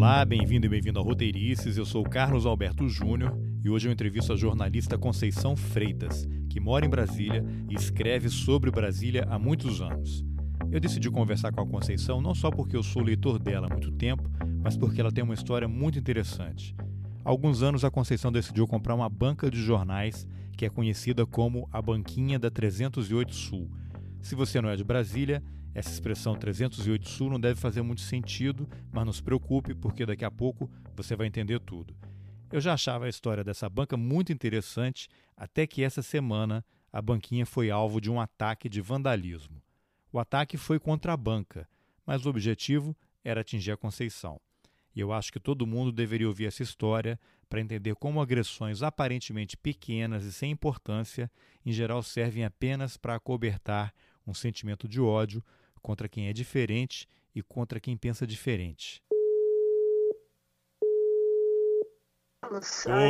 [0.00, 1.76] Olá, bem-vindo e bem-vindo ao Roteirices.
[1.76, 6.86] Eu sou Carlos Alberto Júnior e hoje eu entrevisto a jornalista Conceição Freitas, que mora
[6.86, 10.24] em Brasília e escreve sobre Brasília há muitos anos.
[10.72, 13.92] Eu decidi conversar com a Conceição não só porque eu sou leitor dela há muito
[13.92, 14.22] tempo,
[14.62, 16.74] mas porque ela tem uma história muito interessante.
[17.22, 21.68] Há alguns anos a Conceição decidiu comprar uma banca de jornais que é conhecida como
[21.70, 23.70] a Banquinha da 308 Sul.
[24.22, 25.42] Se você não é de Brasília,
[25.74, 30.24] essa expressão 308 Sul não deve fazer muito sentido, mas não se preocupe, porque daqui
[30.24, 31.94] a pouco você vai entender tudo.
[32.52, 37.46] Eu já achava a história dessa banca muito interessante, até que essa semana a banquinha
[37.46, 39.62] foi alvo de um ataque de vandalismo.
[40.12, 41.68] O ataque foi contra a banca,
[42.04, 44.40] mas o objetivo era atingir a Conceição.
[44.94, 49.56] E eu acho que todo mundo deveria ouvir essa história para entender como agressões aparentemente
[49.56, 51.30] pequenas e sem importância,
[51.64, 53.94] em geral, servem apenas para acobertar
[54.26, 55.44] um sentimento de ódio
[55.80, 59.02] contra quem é diferente e contra quem pensa diferente.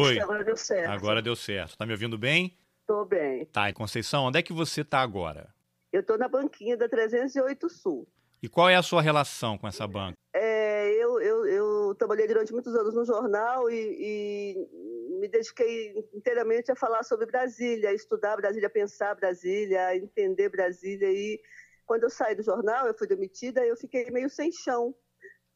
[0.02, 0.20] Oi.
[0.20, 0.90] agora deu certo.
[0.90, 1.76] Agora deu certo.
[1.76, 2.58] Tá me ouvindo bem?
[2.86, 3.46] Tô bem.
[3.46, 5.54] Tá, e Conceição, onde é que você tá agora?
[5.92, 8.06] Eu tô na banquinha da 308 Sul.
[8.42, 10.16] E qual é a sua relação com essa banca?
[10.34, 16.72] É, eu, eu, eu trabalhei durante muitos anos no jornal e, e me dediquei inteiramente
[16.72, 21.40] a falar sobre Brasília, estudar Brasília, pensar Brasília, a entender Brasília e
[21.90, 24.94] quando eu saí do jornal, eu fui demitida, eu fiquei meio sem chão,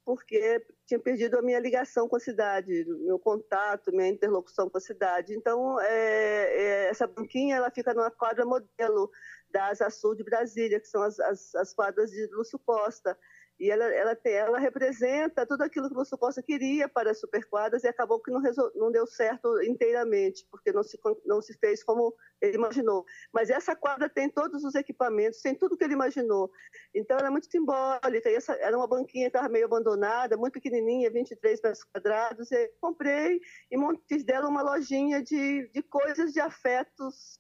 [0.05, 4.81] porque tinha perdido a minha ligação com a cidade, meu contato, minha interlocução com a
[4.81, 5.33] cidade.
[5.33, 9.09] Então, é, é, essa banquinha ela fica numa quadra modelo
[9.49, 13.17] da Asa Sul de Brasília, que são as, as, as quadras de Lúcio Costa.
[13.65, 17.19] E ela, ela, tem, ela representa tudo aquilo que o Lúcio Costa queria para as
[17.19, 21.55] superquadras e acabou que não, resol, não deu certo inteiramente, porque não se, não se
[21.55, 23.07] fez como ele imaginou.
[23.33, 26.53] Mas essa quadra tem todos os equipamentos, tem tudo que ele imaginou.
[26.95, 28.29] Então ela é muito simbólica.
[28.29, 32.53] E essa, era uma banquinha que estava meio abandonada, muito pequenininha, 23 metros quadrados.
[32.53, 33.41] E comprei
[33.71, 37.39] e fiz dela uma lojinha de, de coisas de afetos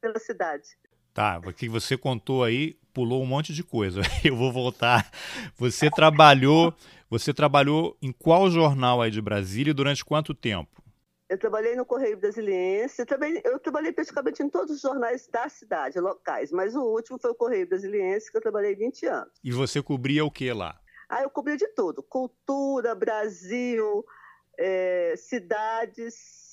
[0.00, 0.76] pela cidade.
[1.14, 4.00] Tá, porque você contou aí, pulou um monte de coisa.
[4.24, 5.08] Eu vou voltar.
[5.56, 6.74] Você trabalhou,
[7.08, 10.82] você trabalhou em qual jornal aí de Brasília e durante quanto tempo?
[11.30, 15.48] Eu trabalhei no Correio Brasiliense, eu, também, eu trabalhei praticamente em todos os jornais da
[15.48, 19.32] cidade, locais, mas o último foi o Correio Brasiliense, que eu trabalhei 20 anos.
[19.42, 20.78] E você cobria o que lá?
[21.08, 24.04] Ah, eu cobria de tudo: cultura, Brasil,
[24.58, 26.43] é, cidades,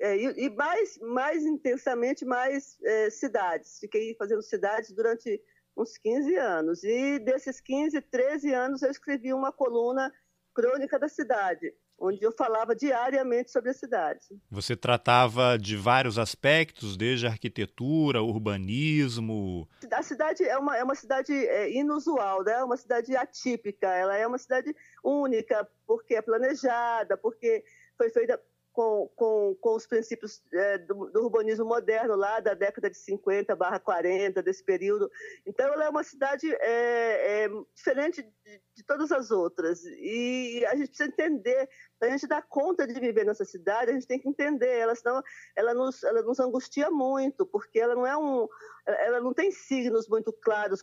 [0.00, 3.78] é, e, e, mais, mais intensamente, mais é, cidades.
[3.78, 5.40] Fiquei fazendo cidades durante
[5.76, 6.84] uns 15 anos.
[6.84, 10.12] E desses 15, 13 anos, eu escrevi uma coluna
[10.54, 14.26] crônica da cidade, onde eu falava diariamente sobre a cidade.
[14.50, 19.68] Você tratava de vários aspectos, desde arquitetura, urbanismo.
[19.92, 22.54] A cidade é uma, é uma cidade é, inusual, né?
[22.54, 27.62] é uma cidade atípica, ela é uma cidade única, porque é planejada, porque
[27.98, 28.40] foi feita
[28.76, 33.56] com, com, com os princípios é, do, do, urbanismo moderno lá da década de 50
[33.56, 35.10] barra 40, desse período.
[35.46, 39.82] Então, ela é uma cidade é, é, diferente de, de, todas as outras.
[39.86, 43.94] E a gente precisa entender, para a gente dar conta de viver nessa cidade, a
[43.94, 45.22] gente tem que entender ela, senão
[45.56, 48.46] ela nos, ela nos angustia muito, porque ela não é um...
[48.86, 50.82] Ela não tem signos muito claros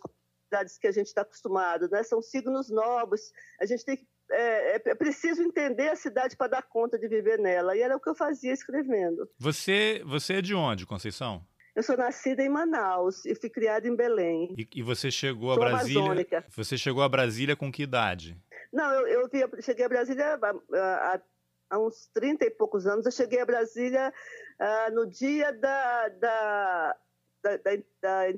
[0.80, 2.02] que a gente está acostumado, né?
[2.02, 3.32] São signos novos.
[3.62, 7.07] A gente tem que é, é, é preciso entender a cidade para dar conta de
[7.07, 7.75] viver nela.
[7.75, 9.29] E era o que eu fazia escrevendo.
[9.38, 11.45] Você, você é de onde, Conceição?
[11.75, 14.53] Eu sou nascida em Manaus e fui criada em Belém.
[14.57, 16.01] E, e você chegou sou a Brasília?
[16.01, 16.45] Amazônica.
[16.56, 18.38] Você chegou a Brasília com que idade?
[18.72, 20.40] Não, eu, eu via, cheguei a Brasília
[20.72, 21.22] há,
[21.72, 23.05] há, uns 30 e poucos anos.
[23.05, 24.13] Eu cheguei a Brasília
[24.59, 26.95] uh, no dia da, da,
[27.41, 27.57] da,
[28.01, 28.29] da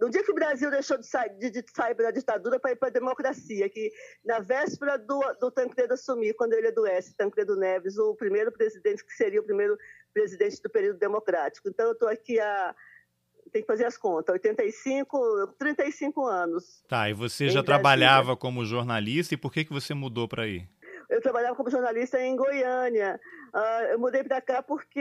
[0.00, 2.76] no dia que o Brasil deixou de sair, de, de sair da ditadura para ir
[2.76, 3.90] para a democracia, que
[4.24, 9.12] na véspera do, do Tancredo assumir, quando ele adoece, Tancredo Neves, o primeiro presidente que
[9.12, 9.76] seria o primeiro
[10.14, 11.68] presidente do período democrático.
[11.68, 12.74] Então, eu estou aqui há
[13.50, 16.82] tem que fazer as contas, 85, 35 anos.
[16.86, 20.68] Tá, e você já trabalhava como jornalista e por que, que você mudou para aí?
[21.08, 23.18] Eu trabalhava como jornalista em Goiânia.
[23.54, 25.00] Uh, eu mudei para cá porque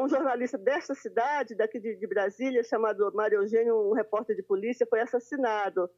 [0.00, 4.86] um jornalista desta cidade, daqui de, de, Brasília, chamado Mário Eugênio, um repórter de polícia,
[4.88, 5.90] foi assassinado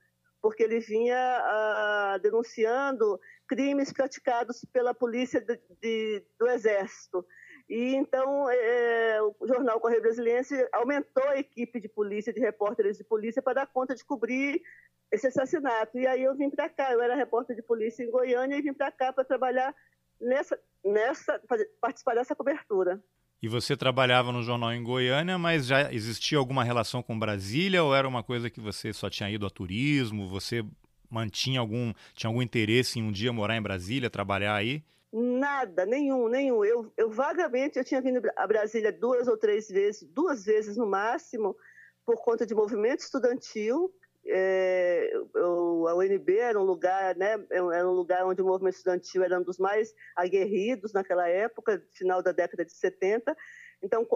[0.42, 7.26] porque ele vinha uh, denunciando crimes praticados pela polícia de, de, do Exército.
[7.68, 13.02] E então é, o jornal Correio Brasiliense aumentou a equipe de polícia, de repórteres de
[13.02, 14.62] polícia, para dar conta de cobrir
[15.10, 15.98] esse assassinato.
[15.98, 18.72] E aí eu vim para cá, eu era repórter de polícia em Goiânia e vim
[18.72, 19.74] para cá para trabalhar
[20.20, 21.40] nessa, nessa,
[21.80, 23.02] participar dessa cobertura.
[23.42, 27.94] E você trabalhava no jornal em Goiânia, mas já existia alguma relação com Brasília ou
[27.94, 30.26] era uma coisa que você só tinha ido a turismo?
[30.28, 30.64] Você
[31.10, 34.82] mantinha algum, tinha algum interesse em um dia morar em Brasília, trabalhar aí?
[35.12, 36.64] Nada, nenhum, nenhum.
[36.64, 40.86] Eu, eu vagamente, eu tinha vindo a Brasília duas ou três vezes, duas vezes no
[40.86, 41.56] máximo,
[42.04, 43.92] por conta de movimento estudantil.
[44.28, 49.22] É, eu, a UNB era um lugar, né, era um lugar onde o movimento estudantil
[49.22, 53.36] era um dos mais aguerridos naquela época, final da década de 70.
[53.82, 54.06] Então,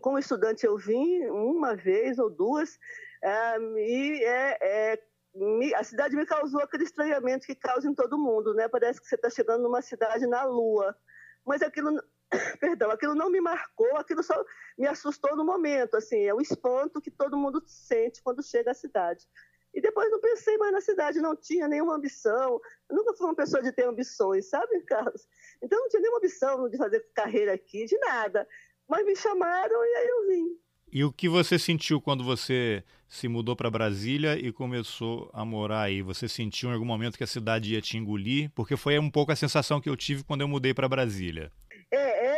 [0.00, 2.78] como estudante eu vim uma vez ou duas,
[3.22, 5.02] é, e é, é
[5.34, 8.68] me, a cidade me causou aquele estranhamento que causa em todo mundo, né?
[8.68, 10.96] Parece que você está chegando numa cidade na Lua.
[11.44, 12.02] Mas aquilo,
[12.60, 14.44] perdão, aquilo não me marcou, aquilo só
[14.76, 18.74] me assustou no momento, assim, é o espanto que todo mundo sente quando chega à
[18.74, 19.26] cidade.
[19.72, 22.60] E depois não pensei mais na cidade, não tinha nenhuma ambição.
[22.88, 25.26] Eu nunca fui uma pessoa de ter ambições, sabe, Carlos?
[25.62, 28.46] Então não tinha nenhuma ambição de fazer carreira aqui, de nada.
[28.88, 30.60] Mas me chamaram e aí eu vim.
[30.92, 35.82] E o que você sentiu quando você se mudou para Brasília e começou a morar
[35.82, 36.02] aí?
[36.02, 38.50] Você sentiu em algum momento que a cidade ia te engolir?
[38.56, 41.52] Porque foi um pouco a sensação que eu tive quando eu mudei para Brasília.
[41.92, 42.29] É, é,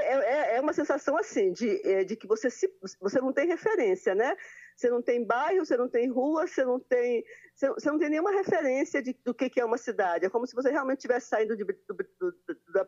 [0.72, 2.66] uma sensação assim, de, é, de que você, se,
[2.98, 4.34] você não tem referência, né?
[4.74, 7.22] Você não tem bairro, você não tem rua, você não tem,
[7.54, 10.24] você não tem nenhuma referência de, do que, que é uma cidade.
[10.24, 12.32] É como se você realmente estivesse saindo de, do, do,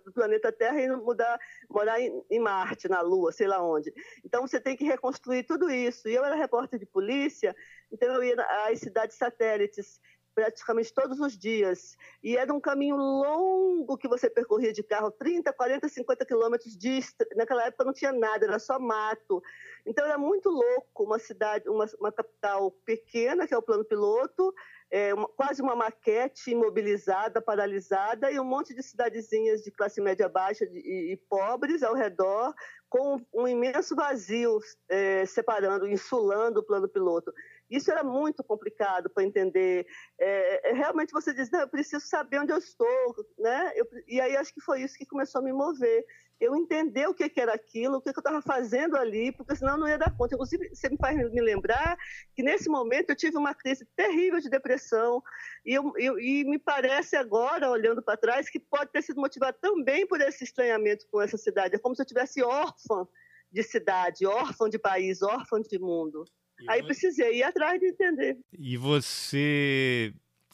[0.04, 1.38] do, planeta Terra e mudar,
[1.68, 3.92] morar em, em, Marte, na Lua, sei lá onde.
[4.24, 6.08] Então você tem que reconstruir tudo isso.
[6.08, 7.54] E eu era repórter de polícia,
[7.92, 8.34] então eu ia
[8.66, 10.00] às cidades satélites
[10.34, 11.96] praticamente todos os dias.
[12.22, 17.00] E era um caminho longo que você percorria de carro, 30, 40, 50 quilômetros de.
[17.36, 19.42] Naquela época não tinha nada, era só mato.
[19.86, 24.52] Então era muito louco uma cidade, uma, uma capital pequena, que é o plano piloto,
[24.90, 30.28] é, uma, quase uma maquete imobilizada, paralisada, e um monte de cidadezinhas de classe média
[30.28, 32.54] baixa de, e, e, pobres ao redor,
[32.88, 34.58] com um imenso vazio
[34.88, 37.32] é, separando, insulando o plano piloto.
[37.74, 39.84] Isso era muito complicado para entender.
[40.18, 43.72] É, é, realmente você diz, eu preciso saber onde eu estou, né?
[43.74, 46.04] Eu, e aí acho que foi isso que começou a me mover.
[46.40, 49.56] Eu entender o que, que era aquilo, o que, que eu estava fazendo ali, porque
[49.56, 50.34] senão eu não ia dar conta.
[50.34, 51.96] Inclusive, você me faz me lembrar
[52.34, 55.22] que nesse momento eu tive uma crise terrível de depressão
[55.66, 59.56] e, eu, eu, e me parece agora, olhando para trás, que pode ter sido motivado
[59.60, 61.74] também por esse estranhamento com essa cidade.
[61.74, 63.06] É como se eu tivesse órfã
[63.50, 66.24] de cidade, órfã de país, órfã de mundo.
[66.60, 66.86] E Aí você...
[66.86, 68.38] precisei ir atrás de entender.
[68.58, 70.12] E você.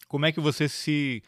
[0.08, 1.22] Como é que você se.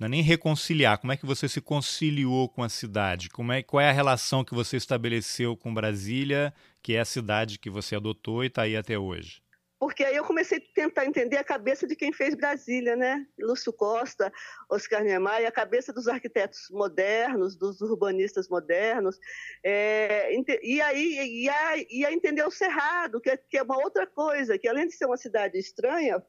[0.00, 3.30] Não é nem reconciliar, como é que você se conciliou com a cidade?
[3.30, 6.52] Como é, qual é a relação que você estabeleceu com Brasília,
[6.82, 9.40] que é a cidade que você adotou e está aí até hoje?
[9.84, 13.26] Porque aí eu comecei a tentar entender a cabeça de quem fez Brasília, né?
[13.38, 14.32] Lúcio Costa,
[14.70, 19.20] Oscar Niemeyer, a cabeça dos arquitetos modernos, dos urbanistas modernos,
[19.62, 21.44] é, e aí
[21.92, 24.94] e a, entender o Cerrado, que é, que é uma outra coisa, que além de
[24.94, 26.24] ser uma cidade estranha,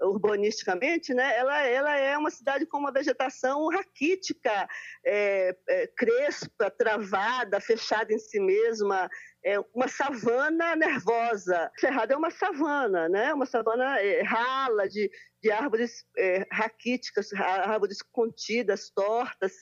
[0.00, 4.68] urbanisticamente, né, ela, ela é uma cidade com uma vegetação raquítica,
[5.04, 9.10] é, é, crespa, travada, fechada em si mesma,
[9.44, 11.70] é uma savana nervosa.
[11.78, 13.32] Cerrado é uma savana, né?
[13.32, 15.10] Uma savana é, rala de,
[15.42, 19.52] de árvores é, raquíticas, árvores contidas, tortas.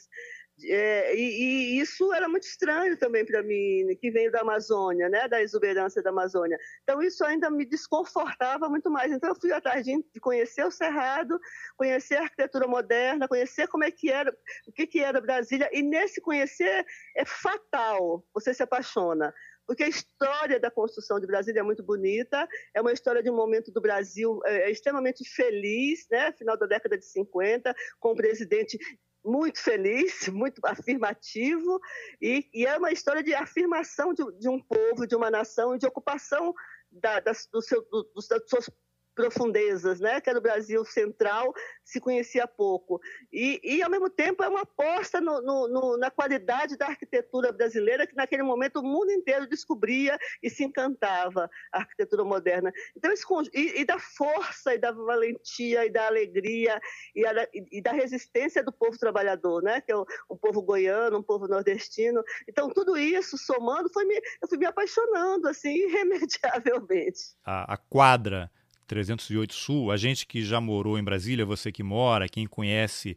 [0.64, 5.28] É, e, e, isso era muito estranho também para mim, que veio da Amazônia, né,
[5.28, 6.58] da exuberância da Amazônia.
[6.82, 9.12] Então isso ainda me desconfortava muito mais.
[9.12, 11.38] Então eu fui atrás de conhecer o Cerrado,
[11.76, 14.34] conhecer a arquitetura moderna, conhecer como é que era,
[14.66, 15.68] o que que era Brasília.
[15.72, 19.34] E nesse conhecer é fatal, você se apaixona
[19.66, 23.36] porque a história da construção de Brasília é muito bonita, é uma história de um
[23.36, 26.32] momento do Brasil é, é extremamente feliz, né?
[26.32, 28.78] final da década de 50, com um presidente
[29.24, 31.80] muito feliz, muito afirmativo,
[32.20, 35.78] e, e é uma história de afirmação de, de, um povo, de uma nação e
[35.78, 36.54] de ocupação
[36.90, 38.70] da, das, do seu, do, dos, suas
[39.16, 40.20] profundezas, né?
[40.20, 43.00] que era o Brasil central, se conhecia pouco.
[43.32, 47.50] E, e ao mesmo tempo, é uma aposta no, no, no, na qualidade da arquitetura
[47.50, 52.70] brasileira, que naquele momento o mundo inteiro descobria e se encantava a arquitetura moderna.
[52.94, 56.78] Então, esse, e, e da força, e da valentia, e da alegria,
[57.14, 59.80] e, a, e, da resistência do povo trabalhador, né?
[59.80, 62.22] que é o, povo goiano, um povo nordestino.
[62.46, 67.34] Então, tudo isso, somando, foi me, eu fui me apaixonando, assim, irremediavelmente.
[67.42, 68.50] a, a quadra
[68.86, 73.16] 308 Sul, a gente que já morou em Brasília, você que mora, quem conhece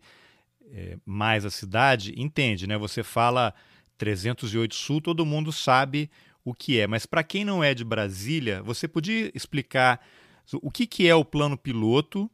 [0.71, 2.77] é, mais a cidade, entende, né?
[2.77, 3.53] Você fala
[3.97, 6.09] 308 Sul, todo mundo sabe
[6.43, 9.99] o que é, mas para quem não é de Brasília, você podia explicar
[10.61, 12.29] o que, que é o plano piloto?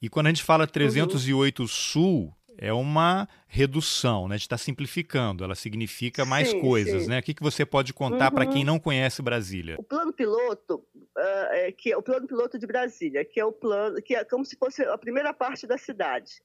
[0.00, 1.66] E quando a gente fala 308 uhum.
[1.68, 4.34] Sul, é uma redução, né?
[4.34, 7.08] A gente está simplificando, ela significa mais sim, coisas, sim.
[7.08, 7.20] né?
[7.20, 8.34] O que, que você pode contar uhum.
[8.34, 9.76] para quem não conhece Brasília?
[9.78, 13.52] O plano piloto, uh, é, que é o plano piloto de Brasília, que é o
[13.52, 16.42] plano, que é como se fosse a primeira parte da cidade.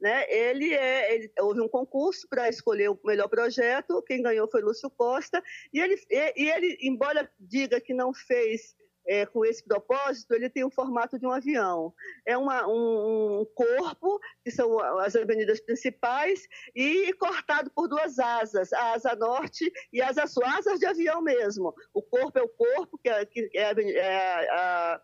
[0.00, 0.26] Né?
[0.28, 4.90] Ele é, ele, houve um concurso para escolher o melhor projeto, quem ganhou foi Lúcio
[4.90, 5.42] Costa,
[5.72, 10.48] e ele, e, e ele embora diga que não fez é, com esse propósito, ele
[10.48, 11.92] tem o formato de um avião.
[12.26, 18.72] É uma, um, um, corpo, que são as avenidas principais, e cortado por duas asas,
[18.72, 21.74] a asa norte e a asa sul, asas de avião mesmo.
[21.92, 25.00] O corpo é o corpo, que é, que é, é a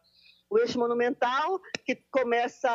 [0.50, 2.68] o eixo monumental, que começa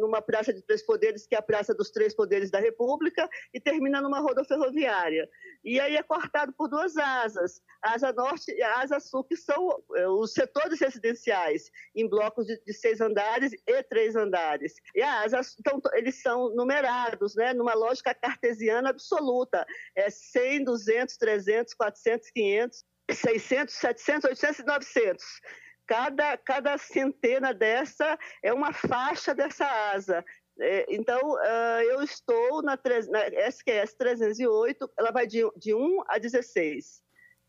[0.00, 3.60] numa praça de três poderes, que é a Praça dos Três Poderes da República, e
[3.60, 5.28] termina numa roda ferroviária.
[5.64, 10.06] E aí é cortado por duas asas, asa norte e asa sul, que são é,
[10.08, 14.74] os setores residenciais, em blocos de, de seis andares e três andares.
[14.94, 19.66] E a asa, então, eles são numerados, né, numa lógica cartesiana absoluta.
[19.96, 25.24] É 100, 200, 300, 400, 500, 600, 700, 800 e 900
[25.88, 30.24] cada, cada centena dessa é uma faixa dessa asa.
[30.60, 32.78] É, então, uh, eu estou na,
[33.10, 37.02] na SQS 308, ela vai de, de 1 a 16.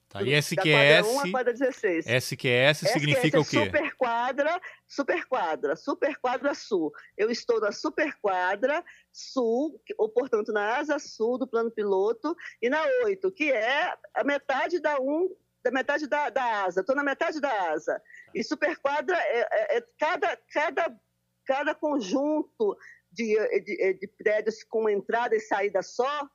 [0.08, 2.08] Tá, e SQS, 1 a quadra 16.
[2.08, 3.66] SQS significa SQS o quê?
[3.66, 6.92] Superquadra, superquadra, superquadra sul.
[7.16, 12.82] Eu estou na superquadra sul, ou portanto na asa sul do plano piloto, e na
[13.04, 15.30] 8, que é a metade da 1
[15.64, 18.02] da metade da, da asa, estou na metade da asa.
[18.34, 21.00] E superquadra é, é, é cada, cada,
[21.46, 22.78] cada conjunto
[23.12, 26.28] de, de, de, prédios com entrada e saída só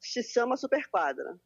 [0.00, 1.38] se chama superquadra.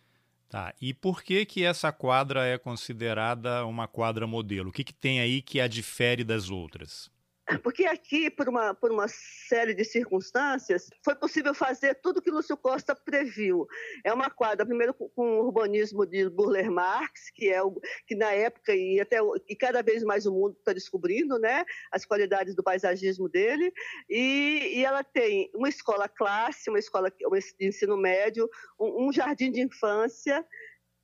[0.48, 0.74] Tá.
[0.80, 4.70] E por que que essa quadra é considerada uma quadra modelo?
[4.70, 7.10] O que, que tem aí que a difere das outras?
[7.58, 12.56] Porque aqui, por uma, por uma série de circunstâncias, foi possível fazer tudo que Lúcio
[12.56, 13.66] Costa previu.
[14.04, 18.32] É uma quadra, primeiro com, o urbanismo de Burler Marx, que é o que na
[18.32, 22.62] época e até e cada vez mais o mundo está descobrindo, né, as qualidades do
[22.62, 23.72] paisagismo dele.
[24.08, 29.50] E, e, ela tem uma escola classe, uma escola de ensino médio, um, um jardim
[29.50, 30.44] de infância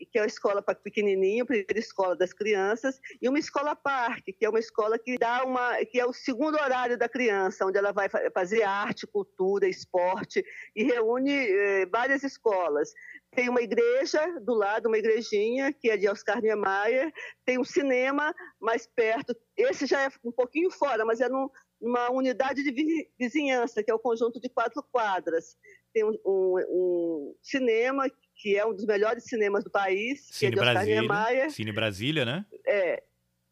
[0.05, 4.33] que é a escola para pequenininho, a primeira escola das crianças, e uma escola parque,
[4.33, 7.79] que é uma escola que dá uma, que é o segundo horário da criança, onde
[7.79, 12.93] ela vai fazer arte, cultura, esporte e reúne eh, várias escolas.
[13.31, 17.13] Tem uma igreja do lado, uma igrejinha, que é de Oscar Niemeyer,
[17.45, 21.49] tem um cinema mais perto, esse já é um pouquinho fora, mas é num,
[21.81, 25.57] numa unidade de vizinhança, que é o conjunto de quatro quadras.
[25.93, 30.59] Tem um, um, um cinema que é um dos melhores cinemas do país, Cine que
[30.59, 31.51] é Brasília.
[31.51, 32.47] Cine Brasília, né?
[32.67, 33.03] É,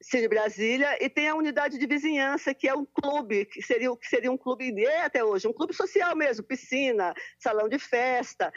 [0.01, 4.07] Cine Brasília, e tem a unidade de vizinhança, que é um clube, que seria, que
[4.07, 8.53] seria um clube, é até hoje, um clube social mesmo, piscina, salão de festa,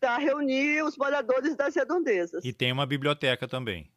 [0.00, 2.44] para reunir os moradores das redondezas.
[2.44, 3.90] E tem uma biblioteca também.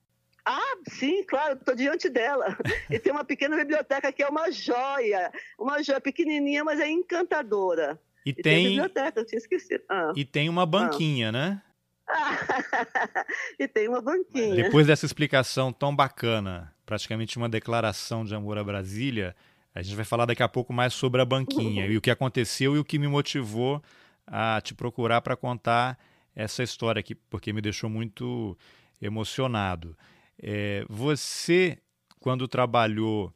[0.43, 2.57] Ah, sim, claro, estou diante dela.
[2.89, 8.01] E tem uma pequena biblioteca que é uma joia, uma joia pequenininha, mas é encantadora.
[8.25, 9.83] E, e tem, biblioteca, eu tinha esquecido.
[9.89, 10.13] Ah.
[10.15, 11.31] E tem uma banquinha, ah.
[11.31, 11.61] né?
[13.59, 14.55] e tem uma banquinha.
[14.55, 19.35] Depois dessa explicação tão bacana, praticamente uma declaração de amor a Brasília,
[19.73, 21.91] a gente vai falar daqui a pouco mais sobre a banquinha uhum.
[21.93, 23.81] e o que aconteceu e o que me motivou
[24.27, 25.97] a te procurar para contar
[26.35, 28.57] essa história aqui, porque me deixou muito
[29.01, 29.97] emocionado.
[30.41, 31.77] É, você,
[32.19, 33.33] quando trabalhou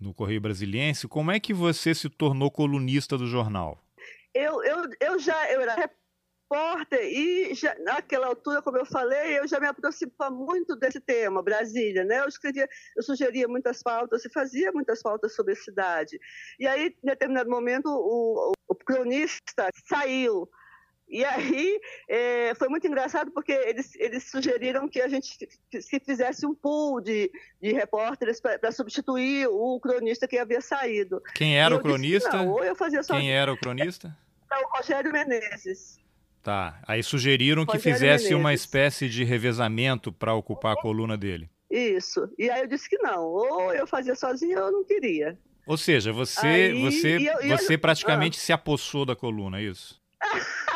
[0.00, 3.82] no Correio Brasiliense, como é que você se tornou colunista do jornal?
[4.38, 9.46] Eu, eu, eu já eu era repórter e já, naquela altura, como eu falei, eu
[9.46, 12.20] já me aproximava muito desse tema, Brasília, né?
[12.20, 16.18] Eu escrevia, eu sugeria muitas pautas e fazia muitas pautas sobre a cidade.
[16.58, 20.48] E aí, em determinado momento, o, o, cronista saiu
[21.10, 25.48] e aí é, foi muito engraçado porque eles, eles sugeriram que a gente
[25.80, 27.30] se fizesse um pool de,
[27.60, 31.22] de repórteres para substituir o cronista que havia saído.
[31.34, 32.30] Quem era o cronista?
[32.30, 33.14] Disse, não, eu fazia só...
[33.14, 34.14] Quem era o cronista?
[34.50, 35.98] É o Rogério Menezes.
[36.42, 36.80] Tá.
[36.86, 38.32] Aí sugeriram que fizesse Menezes.
[38.32, 41.50] uma espécie de revezamento para ocupar a coluna dele.
[41.70, 42.28] Isso.
[42.38, 43.24] E aí eu disse que não.
[43.24, 45.38] Ou eu fazia sozinho ou eu não queria.
[45.66, 48.40] Ou seja, você, aí, você, eu, você eu, praticamente ah.
[48.40, 50.00] se apossou da coluna, é isso?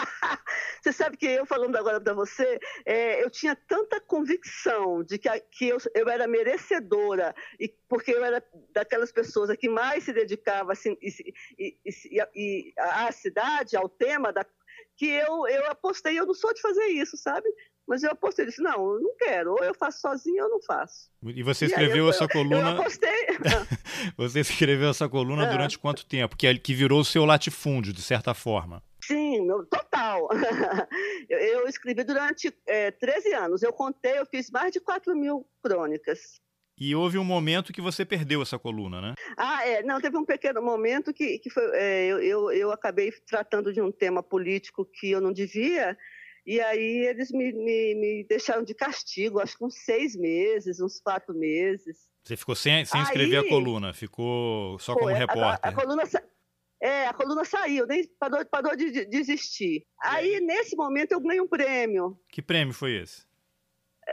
[0.82, 5.28] Você sabe que eu falando agora para você, é, eu tinha tanta convicção de que,
[5.52, 10.72] que eu, eu, era merecedora, e porque eu era daquelas pessoas que mais se dedicava
[10.72, 11.76] assim, e,
[12.34, 14.44] e, à cidade, ao tema, da,
[14.96, 17.48] que eu, eu apostei, eu não sou de fazer isso, sabe?
[17.86, 21.10] Mas eu apostei, disse, não, eu não quero, ou eu faço sozinho ou não faço.
[21.24, 22.70] E você escreveu essa coluna.
[22.70, 23.26] Eu apostei.
[24.16, 25.50] você escreveu essa coluna é.
[25.50, 26.36] durante quanto tempo?
[26.36, 28.82] Que, que virou o seu latifúndio, de certa forma.
[29.04, 30.28] Sim, meu, total.
[31.28, 33.62] eu, eu, escrevi durante é, 13 anos.
[33.62, 36.40] Eu contei, eu fiz mais de 4 mil crônicas.
[36.78, 39.14] E houve um momento que você perdeu essa coluna, né?
[39.36, 39.82] Ah, é.
[39.82, 41.64] Não, teve um pequeno momento que, que foi.
[41.74, 45.96] É, eu, eu, eu acabei tratando de um tema político que eu não devia.
[46.44, 51.00] E aí eles me, me, me deixaram de castigo, acho que uns seis meses, uns
[51.00, 52.08] quatro meses.
[52.25, 55.61] Você ficou sem, sem escrever a coluna, ficou só como repórter.
[55.62, 56.02] A, a, coluna,
[56.80, 59.84] é, a coluna saiu, nem parou, parou de, de existir.
[60.00, 62.18] Aí, nesse momento, eu ganhei um prêmio.
[62.28, 63.25] Que prêmio foi esse?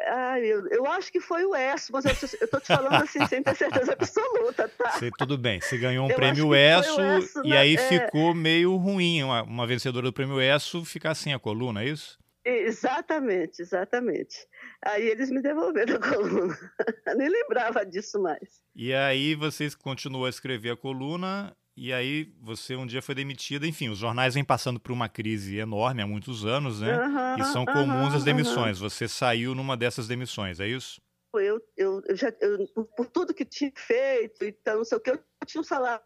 [0.08, 2.06] Ai, eu, eu acho que foi o ESSO, mas
[2.40, 4.92] eu, tô te falando assim sem ter certeza absoluta, tá?
[4.92, 7.78] Sei, tudo bem, você ganhou um eu prêmio ESSO, ESSO e aí é...
[7.78, 12.20] ficou meio ruim uma, uma vencedora do prêmio ESSO ficar sem a coluna, é isso?
[12.46, 14.48] Exatamente, exatamente.
[14.84, 16.58] Aí eles me devolveram a coluna.
[17.16, 18.64] Nem lembrava disso mais.
[18.76, 23.66] E aí vocês continuou a escrever a coluna e aí você um dia foi demitida.
[23.66, 26.98] Enfim, os jornais vêm passando por uma crise enorme há muitos anos, né?
[26.98, 28.82] Uhum, e são comuns uhum, as demissões.
[28.82, 28.90] Uhum.
[28.90, 31.02] Você saiu numa dessas demissões, é isso?
[31.34, 32.68] Eu, eu, eu já, eu,
[32.98, 36.02] por tudo que tinha feito, então não sei o que, eu tinha um salário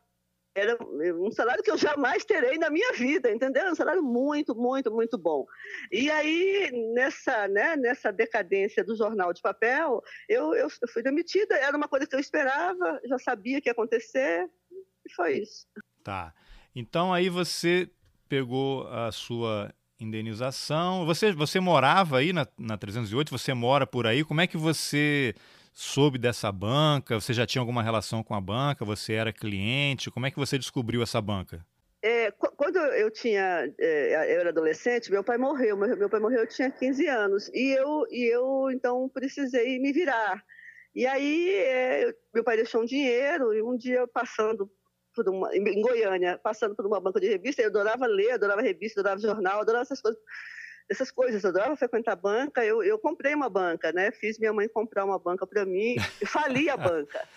[0.56, 3.72] era um salário que eu jamais terei na minha vida, entendeu?
[3.72, 5.46] Um salário muito, muito, muito bom.
[5.92, 11.56] E aí, nessa, né, nessa decadência do jornal de papel, eu, eu, eu fui demitida.
[11.56, 14.48] Era uma coisa que eu esperava, já sabia que ia acontecer,
[15.06, 15.66] e foi isso.
[16.04, 16.34] Tá.
[16.76, 17.90] Então aí você
[18.28, 21.06] pegou a sua indenização.
[21.06, 23.32] Você, você morava aí na, na 308?
[23.32, 24.24] Você mora por aí?
[24.24, 25.34] Como é que você
[25.72, 27.20] soube dessa banca?
[27.20, 28.86] Você já tinha alguma relação com a banca?
[28.86, 30.12] Você era cliente?
[30.12, 31.66] Como é que você descobriu essa banca?
[32.02, 35.78] É, quando eu tinha, é, eu era adolescente, meu pai morreu.
[35.78, 37.50] Meu, meu pai morreu, eu tinha 15 anos.
[37.54, 40.44] E eu, e eu então, precisei me virar.
[40.94, 44.70] E aí, é, meu pai deixou um dinheiro, e um dia, passando
[45.14, 49.00] por uma, em Goiânia, passando por uma banca de revista, eu adorava ler, adorava revista,
[49.00, 50.20] adorava jornal, adorava essas coisas
[50.90, 51.44] essas coisas.
[51.44, 52.64] Eu adorava frequentar banca.
[52.66, 54.12] Eu, eu comprei uma banca, né?
[54.12, 57.28] Fiz minha mãe comprar uma banca para mim e fali a banca.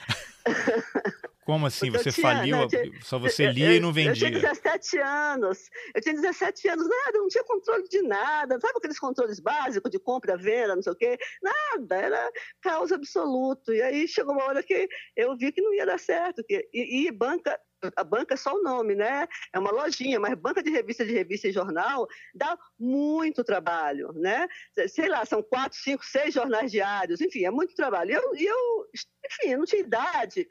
[1.46, 1.90] Como assim?
[1.92, 2.56] você tinha, faliu?
[2.58, 4.26] Né, tinha, só você lia eu, e não vendia?
[4.26, 5.70] Eu tinha 17 anos.
[5.94, 8.58] Eu tinha 17 anos, nada, não tinha controle de nada.
[8.58, 11.16] Sabe aqueles controles básicos de compra, venda, não sei o quê?
[11.40, 13.72] Nada, era caos absoluto.
[13.72, 16.42] E aí chegou uma hora que eu vi que não ia dar certo.
[16.42, 17.56] Que, e, e banca
[17.96, 19.26] a banca é só o nome, né?
[19.52, 24.48] É uma lojinha, mas banca de revista, de revista e jornal dá muito trabalho, né?
[24.88, 28.10] Sei lá, são quatro, cinco, seis jornais diários, enfim, é muito trabalho.
[28.10, 28.86] E eu, eu
[29.24, 30.48] enfim, eu não tinha idade.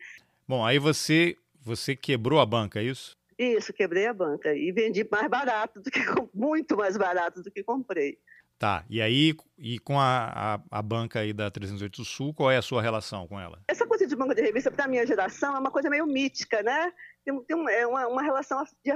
[0.48, 3.18] Bom, aí você, você quebrou a banca, é isso?
[3.38, 6.00] Isso, quebrei a banca e vendi mais barato do que
[6.34, 8.18] muito mais barato do que comprei.
[8.58, 12.56] Tá, e aí, e com a, a, a, banca aí da 308 Sul, qual é
[12.56, 13.62] a sua relação com ela?
[13.68, 16.64] Essa coisa de banca de revista, para a minha geração, é uma coisa meio mítica,
[16.64, 16.94] né?
[17.26, 18.92] Tem, tem é uma, uma relação de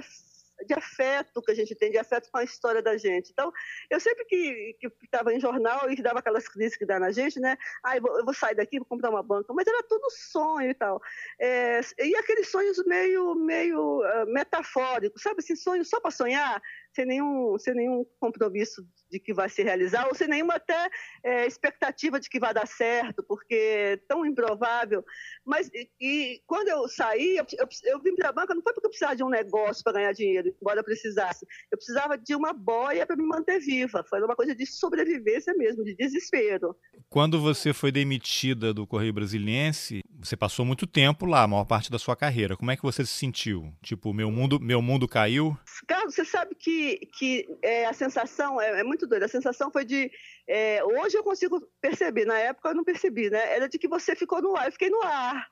[0.65, 3.31] de afeto que a gente tem, de afeto com a história da gente.
[3.31, 3.51] Então,
[3.89, 7.57] eu sempre que estava em jornal e dava aquelas crises que dá na gente, né?
[7.83, 9.53] Ah, eu vou, eu vou sair daqui, vou comprar uma banca.
[9.53, 11.01] Mas era tudo sonho e tal.
[11.39, 15.39] É, e aqueles sonhos meio, meio uh, metafóricos, sabe?
[15.39, 16.61] Assim, sonhos só para sonhar,
[16.93, 20.89] sem nenhum, sem nenhum compromisso de que vai se realizar, ou sem nenhuma até
[21.23, 25.03] é, expectativa de que vai dar certo, porque é tão improvável.
[25.45, 28.73] Mas e, e quando eu saí, eu, eu, eu vim para a banca não foi
[28.73, 31.45] porque eu precisava de um negócio para ganhar dinheiro, embora eu precisasse.
[31.71, 34.03] Eu precisava de uma boia para me manter viva.
[34.07, 36.75] Foi uma coisa de sobrevivência mesmo, de desespero.
[37.09, 41.89] Quando você foi demitida do Correio Brasiliense, você passou muito tempo lá, a maior parte
[41.89, 42.57] da sua carreira.
[42.57, 43.73] Como é que você se sentiu?
[43.81, 45.57] Tipo, meu mundo, meu mundo caiu?
[45.87, 46.78] Carlos, você sabe que,
[47.17, 49.25] que é, a sensação é, é, muito doida.
[49.25, 50.11] A sensação foi de.
[50.47, 53.55] É, hoje eu consigo perceber, na época eu não percebi, né?
[53.55, 54.67] Era de que você ficou no ar.
[54.67, 55.47] Eu fiquei no ar.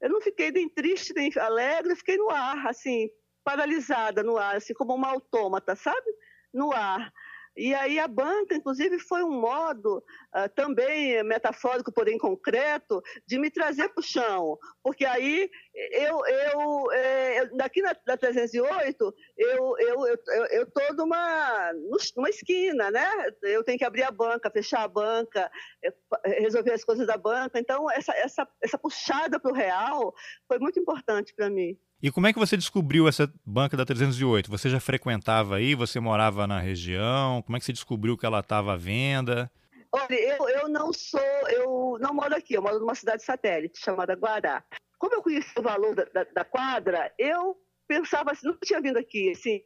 [0.00, 3.10] Eu não fiquei nem triste, nem alegre, eu fiquei no ar, assim,
[3.42, 6.06] paralisada no ar, assim, como uma autômata, sabe?
[6.54, 7.12] No ar.
[7.58, 13.50] E aí a banca, inclusive, foi um modo uh, também metafórico, porém concreto, de me
[13.50, 14.56] trazer para o chão.
[14.80, 20.16] Porque aí eu, eu, é, daqui na, na 308, eu eu eu,
[20.52, 21.72] eu numa,
[22.16, 23.10] numa esquina, né?
[23.42, 25.50] Eu tenho que abrir a banca, fechar a banca,
[25.82, 25.92] é,
[26.40, 27.58] resolver as coisas da banca.
[27.58, 30.14] Então, essa, essa, essa puxada para o real
[30.46, 31.76] foi muito importante para mim.
[32.00, 34.48] E como é que você descobriu essa banca da 308?
[34.48, 35.74] Você já frequentava aí?
[35.74, 37.42] Você morava na região?
[37.42, 39.50] Como é que você descobriu que ela estava à venda?
[39.90, 44.14] Olha, eu, eu não sou, eu não moro aqui, eu moro numa cidade satélite chamada
[44.14, 44.62] Guará.
[44.96, 47.56] Como eu conheci o valor da, da, da quadra, eu
[47.88, 49.62] pensava assim, nunca tinha vindo aqui, assim,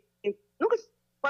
[0.58, 0.76] nunca,